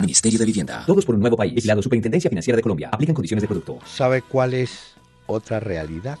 [0.06, 0.84] Ministerio de Vivienda.
[0.86, 1.54] Todos por un nuevo país.
[1.54, 2.88] Vigilado Superintendencia Financiera de Colombia.
[2.92, 3.78] Aplican condiciones de producto.
[3.84, 4.94] ¿Sabe cuál es
[5.26, 6.18] otra realidad?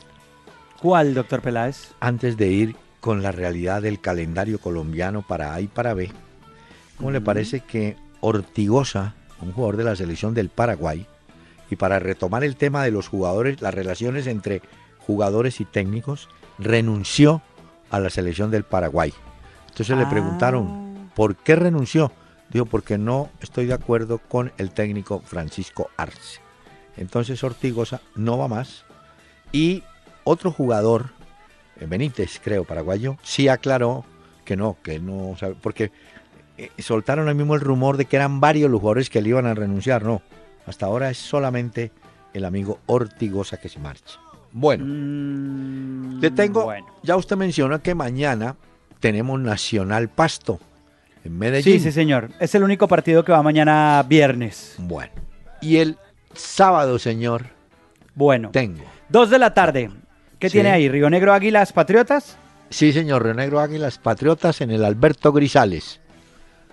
[0.82, 1.92] ¿Cuál, doctor Peláez?
[2.00, 6.10] Antes de ir con la realidad del calendario colombiano para A y para B,
[6.98, 11.06] ¿cómo le parece que Ortigosa, un jugador de la selección del Paraguay,
[11.70, 14.62] y para retomar el tema de los jugadores, las relaciones entre
[14.98, 16.28] jugadores y técnicos,
[16.58, 17.42] renunció
[17.90, 19.12] a la selección del Paraguay?
[19.68, 20.10] Entonces le Ah.
[20.10, 22.10] preguntaron, ¿por qué renunció?
[22.50, 26.40] Dijo, porque no estoy de acuerdo con el técnico Francisco Arce.
[26.96, 28.84] Entonces Ortigosa no va más.
[29.52, 29.82] Y
[30.24, 31.10] otro jugador,
[31.80, 34.04] eh, Benítez, creo, paraguayo, sí aclaró
[34.44, 35.90] que no, que no sabe, porque
[36.56, 39.46] eh, soltaron ahí mismo el rumor de que eran varios los jugadores que le iban
[39.46, 40.04] a renunciar.
[40.04, 40.22] No,
[40.66, 41.90] hasta ahora es solamente
[42.32, 44.18] el amigo Ortigosa que se marcha.
[44.52, 46.86] Bueno, Mm, le tengo, bueno.
[47.02, 48.56] ya usted menciona que mañana
[49.00, 50.60] tenemos Nacional Pasto
[51.26, 51.74] en Medellín.
[51.74, 52.30] Sí, sí, señor.
[52.40, 54.74] Es el único partido que va mañana viernes.
[54.78, 55.12] Bueno,
[55.60, 55.96] y el
[56.34, 57.46] sábado, señor,
[58.14, 58.84] Bueno, tengo.
[59.08, 59.90] dos de la tarde.
[60.38, 60.54] ¿Qué Sí.
[60.54, 60.88] tiene ahí?
[60.88, 62.36] ¿Río Negro Águilas Patriotas?
[62.70, 66.00] Sí, señor, Río Negro Águilas Patriotas en el Alberto Grisales.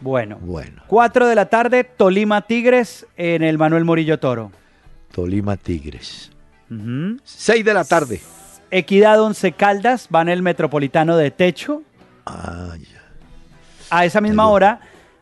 [0.02, 0.38] Bueno.
[0.42, 4.52] Bueno, 4 de la tarde, Tolima Tigres en el Manuel Murillo Toro.
[5.12, 6.30] Tolima Tigres.
[7.24, 8.20] 6 de la tarde.
[8.72, 11.84] Equidad Once Caldas va en el Metropolitano de Techo.
[12.26, 13.03] Ah, ya.
[13.96, 14.80] A esa misma hora,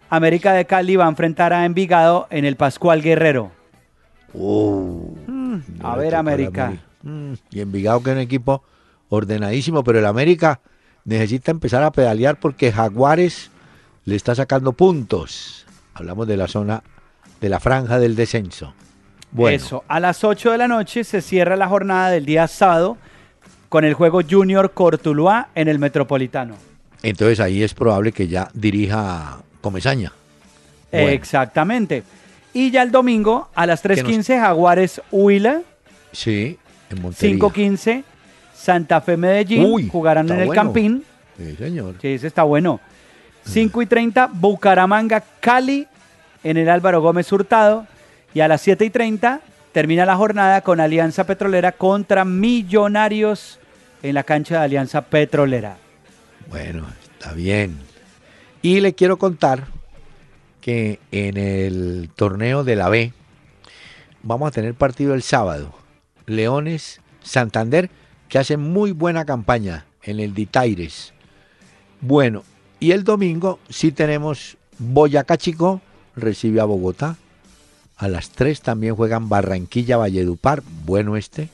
[0.10, 3.52] América de Cali va a enfrentar a Envigado en el Pascual Guerrero.
[4.34, 6.72] Oh, a no le ver, América.
[7.04, 8.64] Mm, y Envigado que es un equipo
[9.10, 10.62] ordenadísimo, pero el América
[11.04, 13.52] necesita empezar a pedalear porque Jaguares
[14.06, 15.66] le está sacando puntos.
[15.94, 16.82] Hablamos de la zona
[17.42, 18.74] de la franja del descenso.
[19.32, 22.98] Bueno, Eso, a las 8 de la noche se cierra la jornada del día sábado
[23.68, 26.71] con el juego Junior Cortuluá en el Metropolitano.
[27.04, 30.12] Entonces ahí es probable que ya dirija Comesaña.
[30.92, 31.10] Bueno.
[31.10, 32.04] Exactamente.
[32.54, 35.62] Y ya el domingo a las Que nos- 3.15 Jaguares Huila,
[36.12, 36.58] Sí,
[36.90, 37.36] en Montería.
[37.36, 38.04] 5.15
[38.54, 40.62] Santa Fe Medellín, Uy, jugarán en el bueno.
[40.62, 41.04] Campín.
[41.38, 41.96] Sí, señor.
[42.02, 42.80] Sí, ese está bueno.
[43.46, 45.88] 5 y 30, Bucaramanga, Cali,
[46.44, 47.88] en el Álvaro Gómez Hurtado.
[48.34, 49.40] Y a las 7 y 30
[49.72, 53.60] termina la jornada con Alianza Petrolera contra Millonarios
[54.04, 55.78] en la cancha de Alianza Petrolera.
[56.50, 57.78] Bueno, está bien.
[58.62, 59.68] Y le quiero contar
[60.62, 63.14] que en el torneo de la B
[64.24, 65.74] vamos a tener partido el sábado.
[66.26, 67.90] Leones Santander,
[68.30, 71.14] que hace muy buena campaña en el Ditaires.
[72.00, 72.44] Bueno,
[72.80, 75.82] y el domingo sí tenemos Boyacá Chico,
[76.16, 77.18] recibe a Bogotá.
[77.98, 81.50] A las 3 también juegan Barranquilla Valledupar, bueno este.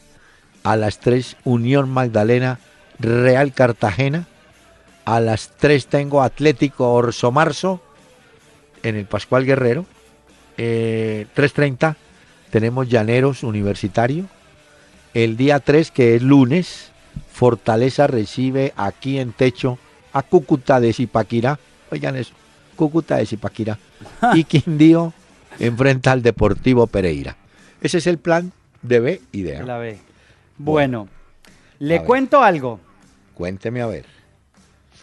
[0.64, 2.60] A las 3 Unión Magdalena
[3.00, 4.28] Real Cartagena.
[5.08, 7.80] A las 3 tengo Atlético Orso Marzo
[8.84, 9.86] en el Pascual Guerrero.
[10.58, 11.96] Eh, 3.30
[12.52, 14.26] tenemos Llaneros Universitario.
[15.14, 16.92] El día 3, que es lunes,
[17.32, 19.80] Fortaleza recibe aquí en techo
[20.12, 21.58] a Cúcuta de Zipaquirá.
[21.90, 22.34] Oigan eso,
[22.76, 23.80] Cúcuta de Zipaquirá.
[24.34, 25.14] y Quindío
[25.58, 27.38] enfrenta al Deportivo Pereira.
[27.80, 28.52] Ese es el plan
[28.82, 29.64] de B y de A.
[29.64, 30.00] La B.
[30.58, 31.08] Bueno,
[31.80, 32.82] le cuento algo.
[33.36, 34.17] Cuénteme a ver.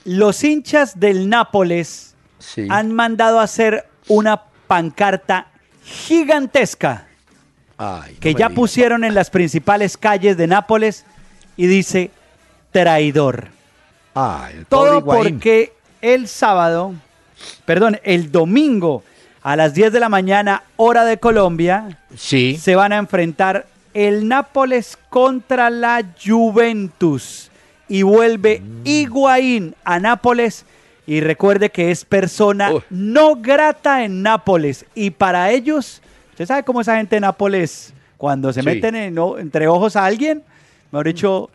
[0.04, 2.66] Los hinchas del Nápoles Sí.
[2.68, 5.46] han mandado a hacer una pancarta
[5.84, 7.06] gigantesca
[7.78, 8.50] Ay, que ya diga.
[8.50, 11.04] pusieron en las principales calles de Nápoles
[11.56, 12.10] y dice
[12.70, 13.48] traidor.
[14.14, 16.94] Ay, el pobre Todo porque el sábado,
[17.64, 19.02] perdón, el domingo
[19.42, 22.56] a las 10 de la mañana, hora de Colombia, Sí.
[22.60, 27.50] se van a enfrentar el Nápoles contra la Juventus.
[27.88, 28.80] Y vuelve Mm.
[28.84, 30.64] Higuaín a Nápoles.
[31.06, 32.80] Y recuerde que es persona Uy.
[32.90, 34.86] no grata en Nápoles.
[34.94, 38.66] Y para ellos, ¿usted sabe cómo esa gente de Nápoles, cuando se Sí.
[38.66, 40.42] meten en- entre ojos a alguien,
[40.90, 41.50] mejor dicho,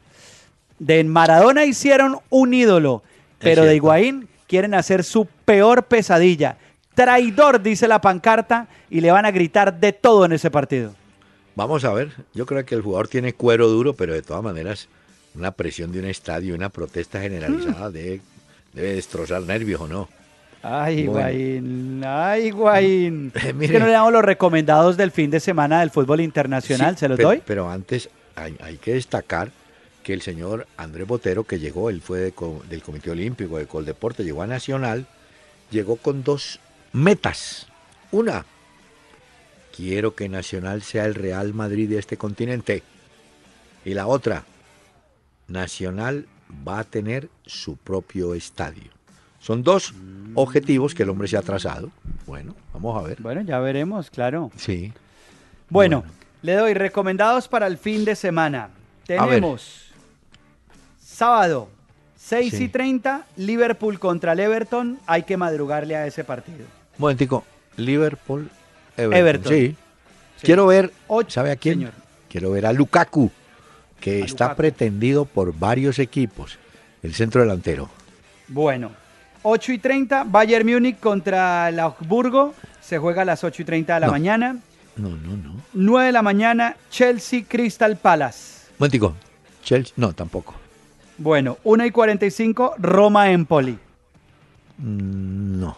[0.77, 3.01] de Maradona hicieron un ídolo,
[3.39, 3.75] pero de.
[3.75, 6.57] Higuaín quieren hacer su peor pesadilla.
[6.93, 10.93] Traidor, dice la pancarta, y le van a gritar de todo en ese partido.
[11.55, 12.11] Vamos a ver.
[12.33, 14.87] Yo creo que el jugador tiene cuero duro, pero de todas maneras,
[15.35, 18.21] una presión de un estadio, una protesta generalizada debe,
[18.73, 20.09] debe destrozar nervios o no.
[20.61, 21.29] Ay, Bueno.
[21.29, 23.31] Higuaín, ay, Higuaín.
[23.35, 26.95] Eh, Es que no le damos los recomendados del fin de semana del fútbol internacional,
[26.95, 27.41] Sí, ¿se los pero, doy?
[27.45, 29.51] Pero antes hay, hay que destacar
[30.03, 32.33] que el señor Andrés Botero, que llegó, él fue de
[32.69, 35.05] del Comité Olímpico de Coldeporte, llegó a Nacional,
[35.71, 36.59] llegó con dos
[36.91, 37.67] metas.
[38.11, 38.45] Una,
[39.75, 42.83] quiero que Nacional sea el Real Madrid de este continente.
[43.85, 44.43] Y la otra,
[45.49, 46.27] Nacional
[46.67, 48.91] va a tener su propio estadio.
[49.39, 49.93] Son dos
[50.35, 51.91] objetivos que el hombre se ha trazado.
[52.25, 53.21] Bueno, vamos a ver.
[53.21, 54.51] Bueno, ya veremos, claro.
[54.57, 54.91] Sí.
[55.69, 56.03] Bueno,
[56.41, 58.69] le doy recomendados para el fin de semana.
[59.05, 59.91] Tenemos
[60.99, 61.69] sábado,
[62.17, 62.63] 6 Sí.
[62.65, 64.99] y 30, Liverpool contra el Everton.
[65.07, 66.65] Hay que madrugarle a ese partido.
[66.97, 67.43] Momentico,
[67.77, 68.49] Liverpool,
[68.97, 69.17] Everton.
[69.19, 69.53] Everton.
[69.53, 69.75] Sí.
[70.37, 70.45] Sí.
[70.45, 71.75] Quiero ver, Ocho, ¿sabe a quién?
[71.75, 71.93] señor.
[72.29, 73.31] Quiero ver a Lukaku,
[73.99, 76.57] que está pretendido por varios equipos.
[77.03, 77.89] El centro delantero.
[78.47, 78.91] Bueno,
[79.43, 82.53] 8 y 30, Bayern Múnich contra el Augsburgo.
[82.81, 84.11] Se juega a las 8 y 30 de la No.
[84.11, 84.57] mañana.
[84.97, 85.51] No, no, no.
[85.53, 88.67] Un 9 de la mañana, Chelsea Crystal Palace.
[88.79, 89.15] momentico,
[89.63, 90.55] Chelsea, no, tampoco.
[91.17, 93.77] Bueno, 1 y 45, Roma Empoli.
[94.77, 95.77] Mm, No.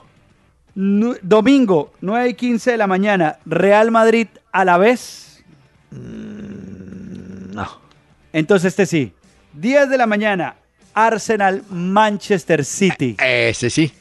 [0.75, 5.43] Nu- Domingo, 9 y 15 de la mañana, Real Madrid a la vez.
[5.91, 7.67] No.
[8.33, 9.13] Entonces este sí.
[9.53, 10.55] 10 de la mañana,
[10.93, 13.17] Arsenal Manchester City.
[13.19, 13.91] Ese sí.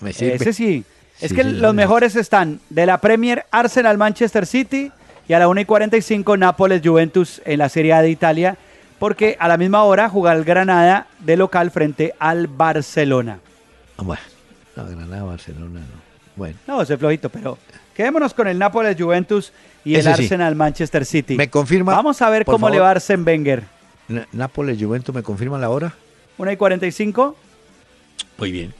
[0.00, 0.34] Me sirve.
[0.36, 0.84] Ese sí.
[1.20, 1.76] Es Sí, que sí, los sí.
[1.76, 4.90] mejores están de la Premier Arsenal Manchester City
[5.28, 8.56] y a la 1 y 45 Nápoles Juventus en la Serie A de Italia.
[8.98, 13.38] Porque a la misma hora juega el Granada de local frente al Barcelona.
[13.98, 14.22] Bueno,
[14.74, 16.06] no, Granada, Barcelona, no.
[16.34, 16.58] Bueno.
[16.66, 17.58] No, ese flojito, pero
[17.94, 19.52] quedémonos con el Nápoles Juventus
[19.84, 20.10] y el Ese.
[20.10, 21.36] Arsenal Manchester City.
[21.36, 21.94] ¿Me confirma?
[21.94, 23.62] Vamos a ver cómo le va a Arsene Wenger.
[24.32, 25.94] Nápoles, Juventus, ¿me confirma la hora?
[26.38, 27.36] 1 y 45,
[28.38, 28.74] Muy bien.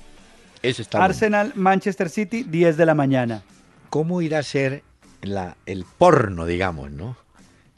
[0.62, 1.10] Ese está bueno.
[1.12, 3.42] Arsenal Manchester City, 10 de la mañana.
[3.90, 4.82] ¿Cómo irá a ser
[5.22, 7.16] la, el porno, digamos, no?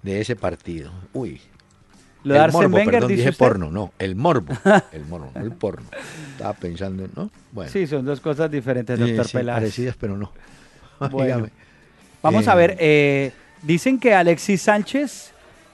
[0.02, 0.90] De ese partido.
[1.12, 1.40] Uy.
[2.24, 3.38] Lo de el Arsene morbo, Wenger, perdón, dice dije usted.
[3.44, 4.52] porno, no, el morbo.
[4.92, 5.86] El morbo, no el porno.
[6.32, 7.30] Estaba pensando en, ¿no?
[7.52, 7.70] Bueno.
[7.70, 9.56] Sí, son dos cosas diferentes, Sí, doctor sí, Peláez.
[9.56, 10.32] parecidas, pero no.
[11.10, 11.48] Bueno.
[12.22, 13.32] Vamos Eh, a ver, eh,
[13.62, 15.32] dicen que Alexis Sánchez,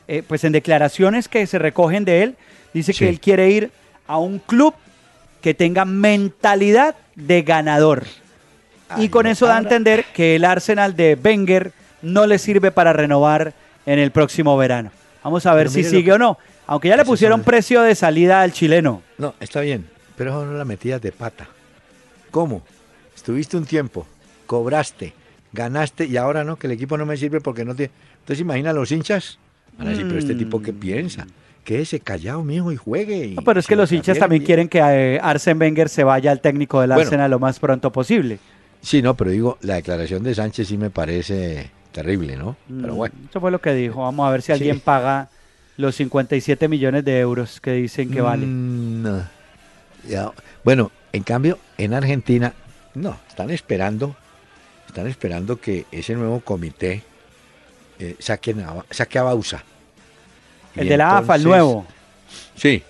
[0.09, 2.37] eh, pues en declaraciones que se recogen de él,
[2.73, 3.01] dice Sí.
[3.01, 3.71] que él quiere ir
[4.07, 4.75] a un club
[5.41, 8.05] que tenga mentalidad de ganador.
[8.97, 12.93] y con eso da a entender que el Arsenal de Wenger no le sirve para
[12.93, 13.53] renovar
[13.87, 14.93] en el próximo verano.
[15.25, 16.39] Vamos a ver si sigue que- o no.
[16.67, 19.03] Aunque ya le pusieron son- precio de salida al chileno.
[19.19, 21.49] No, está bien, pero eso no la metías de pata.
[22.31, 22.63] ¿Cómo?
[23.17, 24.07] Estuviste un tiempo,
[24.47, 25.13] cobraste,
[25.53, 27.91] ganaste y ahora no, que el equipo no me sirve porque no te...
[28.21, 29.39] Entonces imagina a los hinchas.
[29.79, 30.77] Van a decir, pero este tipo qué Mm.
[30.79, 31.27] piensa.
[31.65, 33.27] Quédese callado, mijo, y juegue.
[33.29, 34.47] y No, pero es que lo los hinchas también bien.
[34.47, 37.03] quieren que eh, Arsene Wenger se vaya al técnico del Bueno.
[37.03, 38.39] Arsenal lo más pronto posible.
[38.83, 42.57] Sí, no, pero digo, la declaración de Sánchez sí me parece terrible, ¿no?
[42.69, 43.15] Pero Mm, bueno.
[43.31, 44.03] Eso fue lo que dijo.
[44.03, 45.31] Vamos a ver si alguien paga
[45.79, 48.45] los 57 millones de euros que dicen que vale.
[48.47, 49.23] Mm, no.
[50.07, 50.33] Ya,
[50.65, 52.53] Bueno, en cambio, en Argentina,
[52.95, 54.15] no, están esperando,
[54.87, 57.03] están esperando que ese nuevo comité
[58.05, 59.65] eh, saquen a- saque a Bausa.
[60.77, 61.87] Y El de la AFA, el nuevo.
[62.57, 62.83] Sí,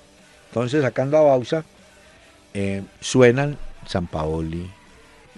[0.48, 1.64] entonces sacando a Bausa,
[2.54, 3.56] eh, suenan
[3.86, 4.70] San Paoli,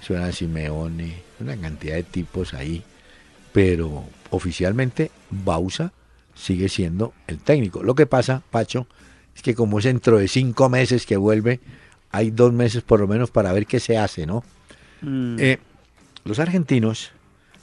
[0.02, 2.82] suenan Simeone, una cantidad de tipos ahí,
[3.52, 5.92] pero oficialmente Bausa
[6.34, 7.82] sigue siendo el técnico.
[7.82, 8.86] Lo que pasa, Pacho,
[9.34, 11.60] Es que como es dentro de cinco meses que vuelve,
[12.10, 14.42] hay dos meses por lo menos para ver qué se hace, ¿no?
[15.02, 15.36] Mm.
[15.38, 15.58] Eh,
[16.24, 17.10] los argentinos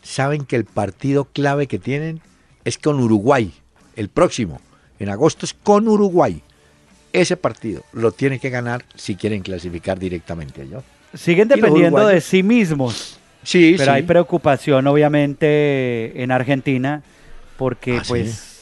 [0.04, 2.22] saben que el partido clave que tienen
[2.66, 3.54] es con Uruguay,
[3.96, 4.62] el próximo.
[5.00, 6.42] En agosto es con Uruguay.
[7.12, 10.66] Ese partido lo tienen que ganar si quieren clasificar directamente.
[10.66, 10.84] ¿no?
[11.14, 13.18] Siguen dependiendo de sí mismos.
[13.44, 13.98] Sí, Pero sí.
[13.98, 17.04] hay preocupación, obviamente, en Argentina,
[17.58, 18.10] porque Ah, sí.
[18.10, 18.62] pues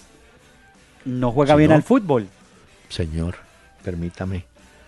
[1.06, 2.28] no juega bien al fútbol.
[2.90, 3.36] Señor,
[3.84, 4.46] permítame.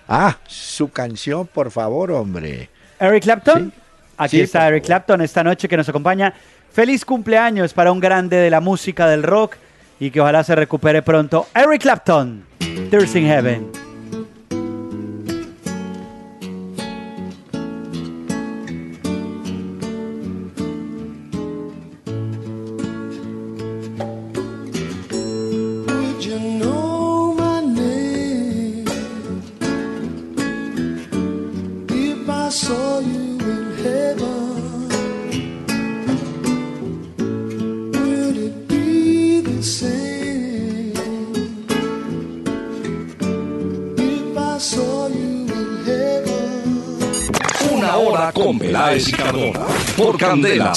[0.08, 2.70] Ah, su canción, por favor, hombre.
[3.00, 3.72] Eric Clapton.
[3.74, 3.80] Sí.
[4.18, 6.34] Aquí Sí, está Eric Clapton esta noche que nos acompaña.
[6.72, 9.56] Feliz cumpleaños para un grande de la música del rock
[10.00, 11.48] y que ojalá se recupere pronto.
[11.54, 12.44] Eric Clapton,
[12.90, 13.83] Tears in Heaven.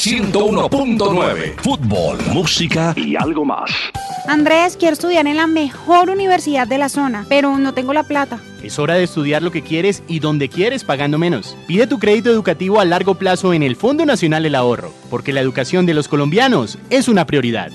[0.07, 1.57] 101.9.
[1.57, 3.69] Fútbol, música y algo más.
[4.29, 8.39] Andrés, quiero estudiar en la mejor universidad de la zona, pero no tengo la plata.
[8.63, 11.57] Es hora de estudiar lo que quieres y donde quieres pagando menos.
[11.67, 15.41] Pide tu crédito educativo a largo plazo en el Fondo Nacional del Ahorro, porque la
[15.41, 17.73] educación de los colombianos es una prioridad.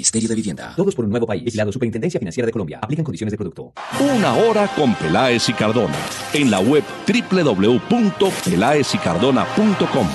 [0.00, 0.72] Ministerio de Vivienda.
[0.76, 1.44] Todos por un nuevo país.
[1.44, 2.78] Vigilado Superintendencia Financiera de Colombia.
[2.82, 3.74] Aplican condiciones de producto.
[4.00, 5.94] Una hora con Peláez y Cardona.
[6.32, 10.06] En la web www.peláezycardona.com.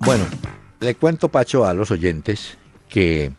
[0.00, 0.24] Bueno,
[0.80, 2.56] le cuento, Pacho, a los oyentes
[2.88, 3.32] que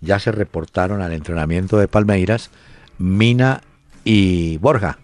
[0.00, 2.50] ya se reportaron al entrenamiento de Palmeiras,
[2.98, 3.62] Mina
[4.04, 4.98] y Borja.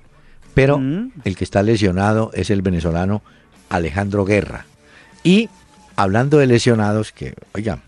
[0.55, 1.13] Pero Mm.
[1.25, 3.23] el que está lesionado es el venezolano
[3.69, 4.67] Alejandro Guerra.
[5.23, 5.49] Y
[6.03, 7.83] hablando de lesionados, que, oigan,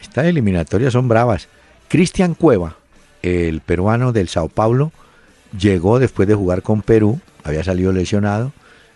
[0.00, 1.48] estas eliminatorias son bravas.
[1.88, 2.76] Cristian Cueva,
[3.22, 4.92] el peruano del Sao Paulo,
[5.58, 8.52] llegó después de jugar con Perú, había salido lesionado,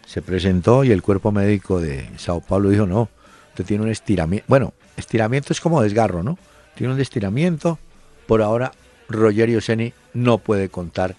[0.06, 3.08] se presentó y el cuerpo médico de Sao Paulo dijo, no,
[3.50, 6.38] usted tiene un estiramiento, bueno, estiramiento es como desgarro, ¿no?
[6.74, 7.78] Tiene un estiramiento,
[8.26, 8.72] por ahora
[9.08, 11.16] Rogerio Ceni no puede contar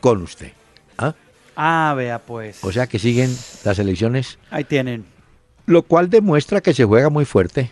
[0.00, 0.52] con usted.
[0.98, 1.14] ¿Ah?
[1.56, 2.62] Ah, vea pues.
[2.62, 3.34] O sea que siguen
[3.64, 5.13] las elecciones, Ahí tienen.
[5.66, 7.70] Lo cual demuestra que se juega muy fuerte.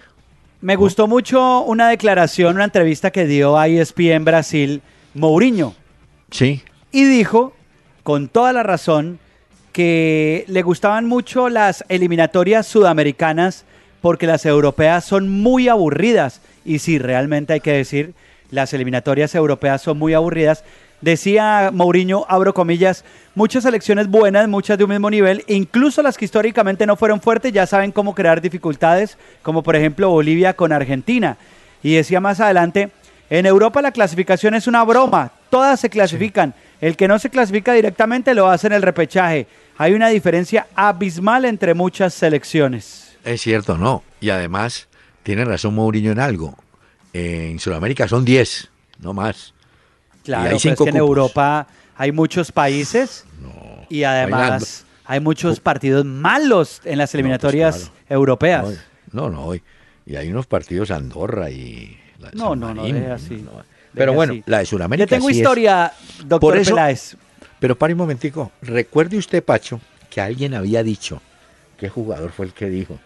[0.60, 4.82] Me gustó mucho una declaración, una entrevista que dio a ESPN Brasil
[5.14, 5.74] Mourinho.
[6.30, 6.62] Sí,
[6.92, 7.52] Y dijo,
[8.02, 9.18] con toda la razón,
[9.72, 13.64] que le gustaban mucho las eliminatorias sudamericanas
[14.00, 16.40] porque las europeas son muy aburridas.
[16.64, 18.14] Y sí, realmente hay que decir,
[18.50, 20.64] las eliminatorias europeas son muy aburridas.
[21.02, 26.24] Decía Mourinho, abro comillas, muchas selecciones buenas, muchas de un mismo nivel, incluso las que
[26.24, 31.36] históricamente no fueron fuertes, ya saben cómo crear dificultades, como por ejemplo Bolivia con Argentina.
[31.82, 32.90] Y decía más adelante,
[33.30, 36.54] en Europa la clasificación es una broma, todas se clasifican.
[36.80, 39.48] El que no se clasifica directamente lo hace en el repechaje.
[39.78, 43.16] Hay una diferencia abismal entre muchas selecciones.
[43.24, 44.04] es cierto, no.
[44.20, 44.86] Y además,
[45.24, 46.56] tiene razón Mourinho en algo.
[47.12, 49.52] En Sudamérica son 10, no más.
[50.24, 50.96] Claro, hay pero es que en.
[50.96, 51.66] Europa
[51.96, 53.24] hay muchos países
[53.88, 57.92] y además hay muchos partidos malos en las eliminatorias claro.
[58.08, 58.64] europeas.
[59.12, 59.54] No, no, no.
[60.06, 61.98] Y hay unos partidos Andorra y...
[62.18, 63.44] la de No, San no, no, así.
[63.94, 64.42] Pero bueno, así.
[64.46, 67.16] la de Sudamérica Le tengo sí es- historia, doctor Por eso- Peláez.
[67.60, 68.50] Pero pare un momentico.
[68.62, 71.20] Recuerde usted, Pacho, que alguien había dicho,
[71.78, 72.98] ¿qué jugador fue el que dijo?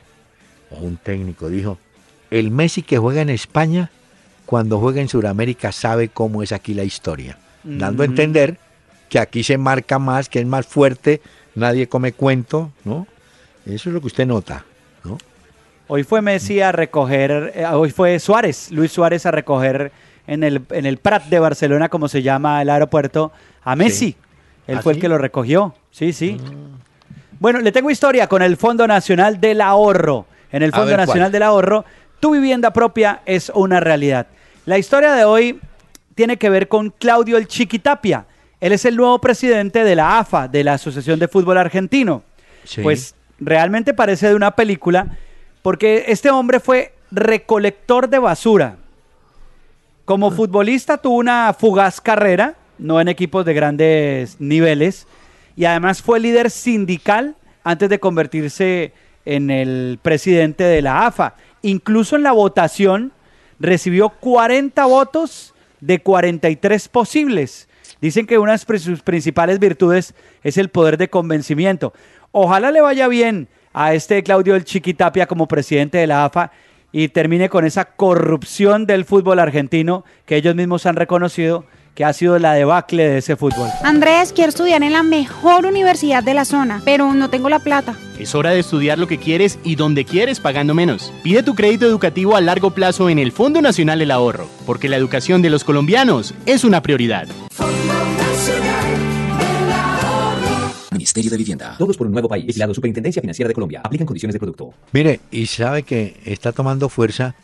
[0.71, 1.79] O un técnico dijo,
[2.31, 3.91] el Messi que juega en España,
[4.47, 7.37] cuando juega en Sudamérica sabe cómo es aquí la historia.
[7.65, 8.59] Dando a entender
[9.09, 11.21] que aquí se marca más, que es más fuerte,
[11.57, 13.09] nadie come cuento, ¿no?
[13.67, 14.65] Eso es lo que usted nota,
[15.03, 15.19] ¿no?
[15.89, 19.91] Hoy fue Messi a recoger, eh, hoy fue Suárez, Luis Suárez a recoger
[20.29, 23.33] en el, en el Prat de Barcelona, como se llama el aeropuerto,
[23.65, 24.17] a Messi.
[24.69, 25.75] Él ¿Ah, fue el que lo recogió.
[25.91, 26.41] Sí, sí.
[27.39, 30.27] Bueno, le tengo historia con el Fondo Nacional del Ahorro.
[30.51, 31.07] En el Fondo ver, ¿cuál?
[31.07, 31.85] Nacional del Ahorro,
[32.21, 34.27] tu vivienda propia es una realidad.
[34.67, 35.61] La historia de hoy
[36.17, 38.27] tiene que ver con Claudio el Chiquitapia.
[38.61, 42.25] Él es el nuevo presidente de la AFA, de la Asociación de Fútbol Argentino.
[42.65, 42.83] Sí.
[42.83, 45.17] Pues realmente parece de una película,
[45.63, 48.77] porque este hombre fue recolector de basura.
[50.05, 55.07] Como futbolista tuvo una fugaz carrera, no en equipos de grandes niveles,
[55.55, 58.93] y además fue líder sindical antes de convertirse
[59.25, 61.35] en el presidente de la AFA.
[61.63, 63.13] Incluso en la votación
[63.59, 67.69] recibió 40 votos de 43 posibles.
[68.01, 71.93] Dicen que una de sus principales virtudes es el poder de convencimiento.
[72.33, 76.53] Ojalá le vaya bien a este Claudio El Chiquitapia como presidente de la AFA
[76.93, 81.65] y termine con esa corrupción del fútbol argentino que ellos mismos han reconocido
[81.97, 83.71] que ha sido la debacle de ese fútbol.
[83.83, 87.97] Andrés, quiero estudiar en la mejor universidad de la zona, pero no tengo la plata.
[88.19, 91.11] Es hora de estudiar lo que quieres y donde quieres pagando menos.
[91.23, 94.97] Pide tu crédito educativo a largo plazo en el Fondo Nacional del Ahorro, porque la
[94.97, 97.29] educación de los colombianos es una prioridad.
[100.93, 101.77] Ministerio de Vivienda.
[101.79, 102.45] Todos por un nuevo país.
[102.45, 103.81] Vigilado Superintendencia Financiera de Colombia.
[103.83, 104.75] Aplican condiciones de producto.
[104.93, 107.35] Mire, y sabe que está tomando fuerza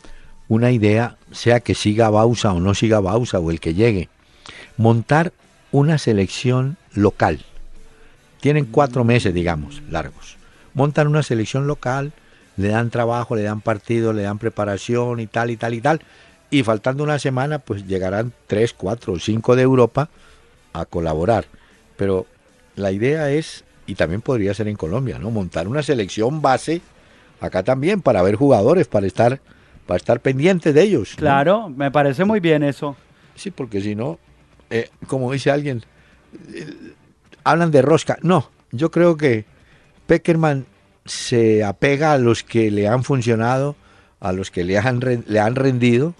[0.47, 4.09] una idea, sea que siga Bausa o no siga Bausa o el que llegue,
[4.77, 5.33] montar
[5.71, 7.39] una selección local.
[8.39, 10.37] Tienen cuatro meses, digamos, largos.
[10.73, 12.11] Montan una selección local,
[12.57, 16.01] le dan trabajo, le dan partido, le dan preparación y tal y tal y tal.
[16.49, 20.09] Y faltando una semana, pues llegarán tres, cuatro o cinco de Europa
[20.73, 21.45] a colaborar.
[21.95, 22.27] Pero
[22.75, 25.31] la idea es, y también podría ser en Colombia, ¿no?
[25.31, 26.81] Montar una selección base
[27.39, 29.39] acá también para ver jugadores, para estar,
[29.85, 31.11] para estar pendientes de ellos.
[31.13, 31.17] ¿no?
[31.17, 32.95] Claro, me parece muy bien eso.
[33.35, 34.19] Sí, porque si no,
[34.73, 35.83] eh, como dice alguien,
[36.53, 36.65] eh,
[37.43, 38.17] hablan de rosca.
[38.21, 39.45] No, yo creo que
[40.07, 40.65] Peckerman
[41.05, 43.75] se apega a los que le han funcionado,
[44.19, 46.13] a los que le han, ren- le han rendido,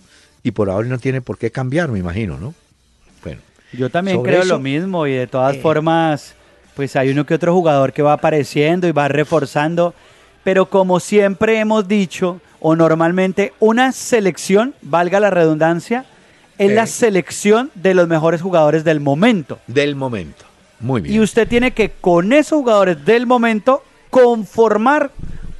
[0.44, 2.54] y por ahora no tiene por qué cambiar, me imagino, ¿no?
[3.24, 3.42] Bueno.
[3.72, 6.36] Yo también creo eso, lo mismo y de todas eh, formas,
[6.76, 9.94] pues hay uno que otro jugador que va apareciendo y va reforzando,
[10.44, 16.06] pero como siempre hemos dicho, o normalmente una selección, valga la redundancia,
[16.66, 19.60] es la selección de los mejores jugadores del momento.
[19.68, 20.46] Del momento.
[20.80, 21.16] Muy bien.
[21.16, 25.12] Y usted tiene que con esos jugadores del momento conformar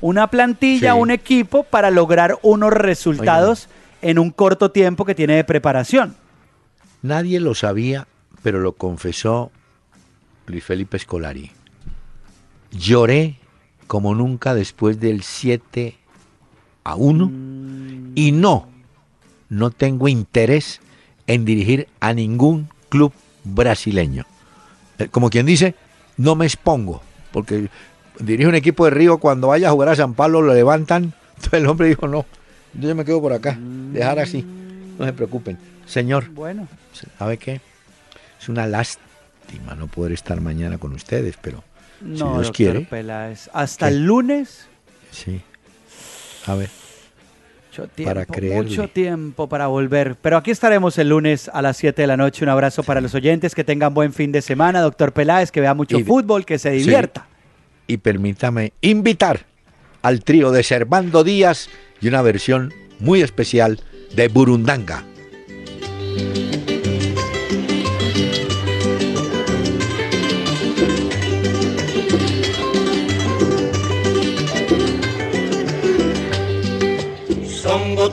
[0.02, 1.00] una plantilla, Sí.
[1.00, 3.70] un equipo para lograr unos resultados
[4.02, 6.16] en un corto tiempo que tiene de preparación.
[7.02, 8.08] Nadie lo sabía,
[8.42, 9.52] pero lo confesó
[10.46, 11.52] Luis Felipe Scolari.
[12.72, 13.38] Lloré
[13.88, 15.96] como nunca después del 7
[16.84, 17.32] a 1
[18.16, 18.68] y no,
[19.50, 20.82] no tengo interés
[21.28, 23.14] en dirigir a ningún club
[23.44, 24.26] brasileño.
[25.00, 25.76] Eh, Como quien dice,
[26.18, 27.02] no me expongo,
[27.32, 27.70] porque
[28.20, 31.14] dirige un equipo de Río, cuando vaya a jugar a San Pablo lo levantan.
[31.36, 32.26] Entonces el hombre dijo, no,
[32.74, 34.46] yo me quedo por acá, dejar así,
[34.98, 35.58] no se preocupen.
[35.86, 36.68] Señor, Bueno,
[37.18, 37.60] ¿sabe qué?
[38.40, 41.64] Es una lástima no poder estar mañana con ustedes, pero
[42.02, 43.50] no, si Dios quiere, Peláez.
[43.54, 43.94] Hasta ¿Qué?
[43.96, 44.68] el lunes,
[45.12, 45.42] sí.
[46.46, 46.70] A ver,
[47.74, 48.70] mucho tiempo, Para creerle.
[48.70, 50.16] mucho tiempo para volver.
[50.22, 52.44] Pero aquí estaremos el lunes a las 7 de la noche.
[52.46, 55.74] Un abrazo para los oyentes, que tengan buen fin de semana, doctor Peláez, que vea
[55.74, 56.78] mucho Y- fútbol, que se sí.
[56.80, 57.28] divierta.
[57.86, 59.42] y permítame invitar
[60.04, 61.70] al trío de Servando Díaz
[62.00, 63.82] y una versión muy especial
[64.16, 65.04] de Burundanga.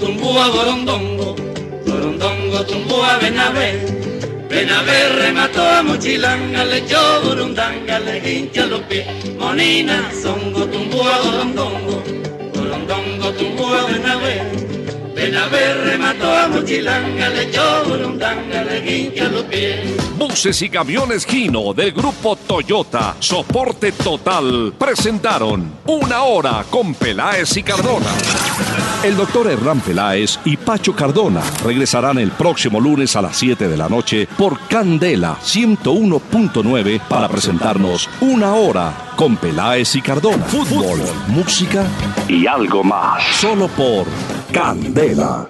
[0.00, 1.36] Tumbúa gorondongo,
[1.86, 3.68] gorondongo tumbúa Benavé.
[4.48, 9.06] Benavé remató a Mochilanga, le echó burundanga, le hincha los pies.
[9.38, 12.02] Monina, songo tumbúa gorondongo,
[12.54, 14.79] gorondongo tumbúa Benavé.
[15.20, 20.16] Remató a Mochilanga, le echó burundanga, le los.
[20.16, 27.62] Buses y camiones Gino del grupo Toyota, soporte total, presentaron Una Hora con Peláez y
[27.62, 28.06] Cardona.
[29.04, 33.76] El doctor Hernán Peláez y Pacho Cardona regresarán el próximo lunes a las 7 de
[33.76, 40.44] la noche por Candela 101.9 para presentarnos Una Hora con Peláez y Cardona.
[40.44, 41.84] Fútbol, música
[42.26, 43.22] y algo más.
[43.38, 44.06] Solo por
[44.52, 45.48] 干就对了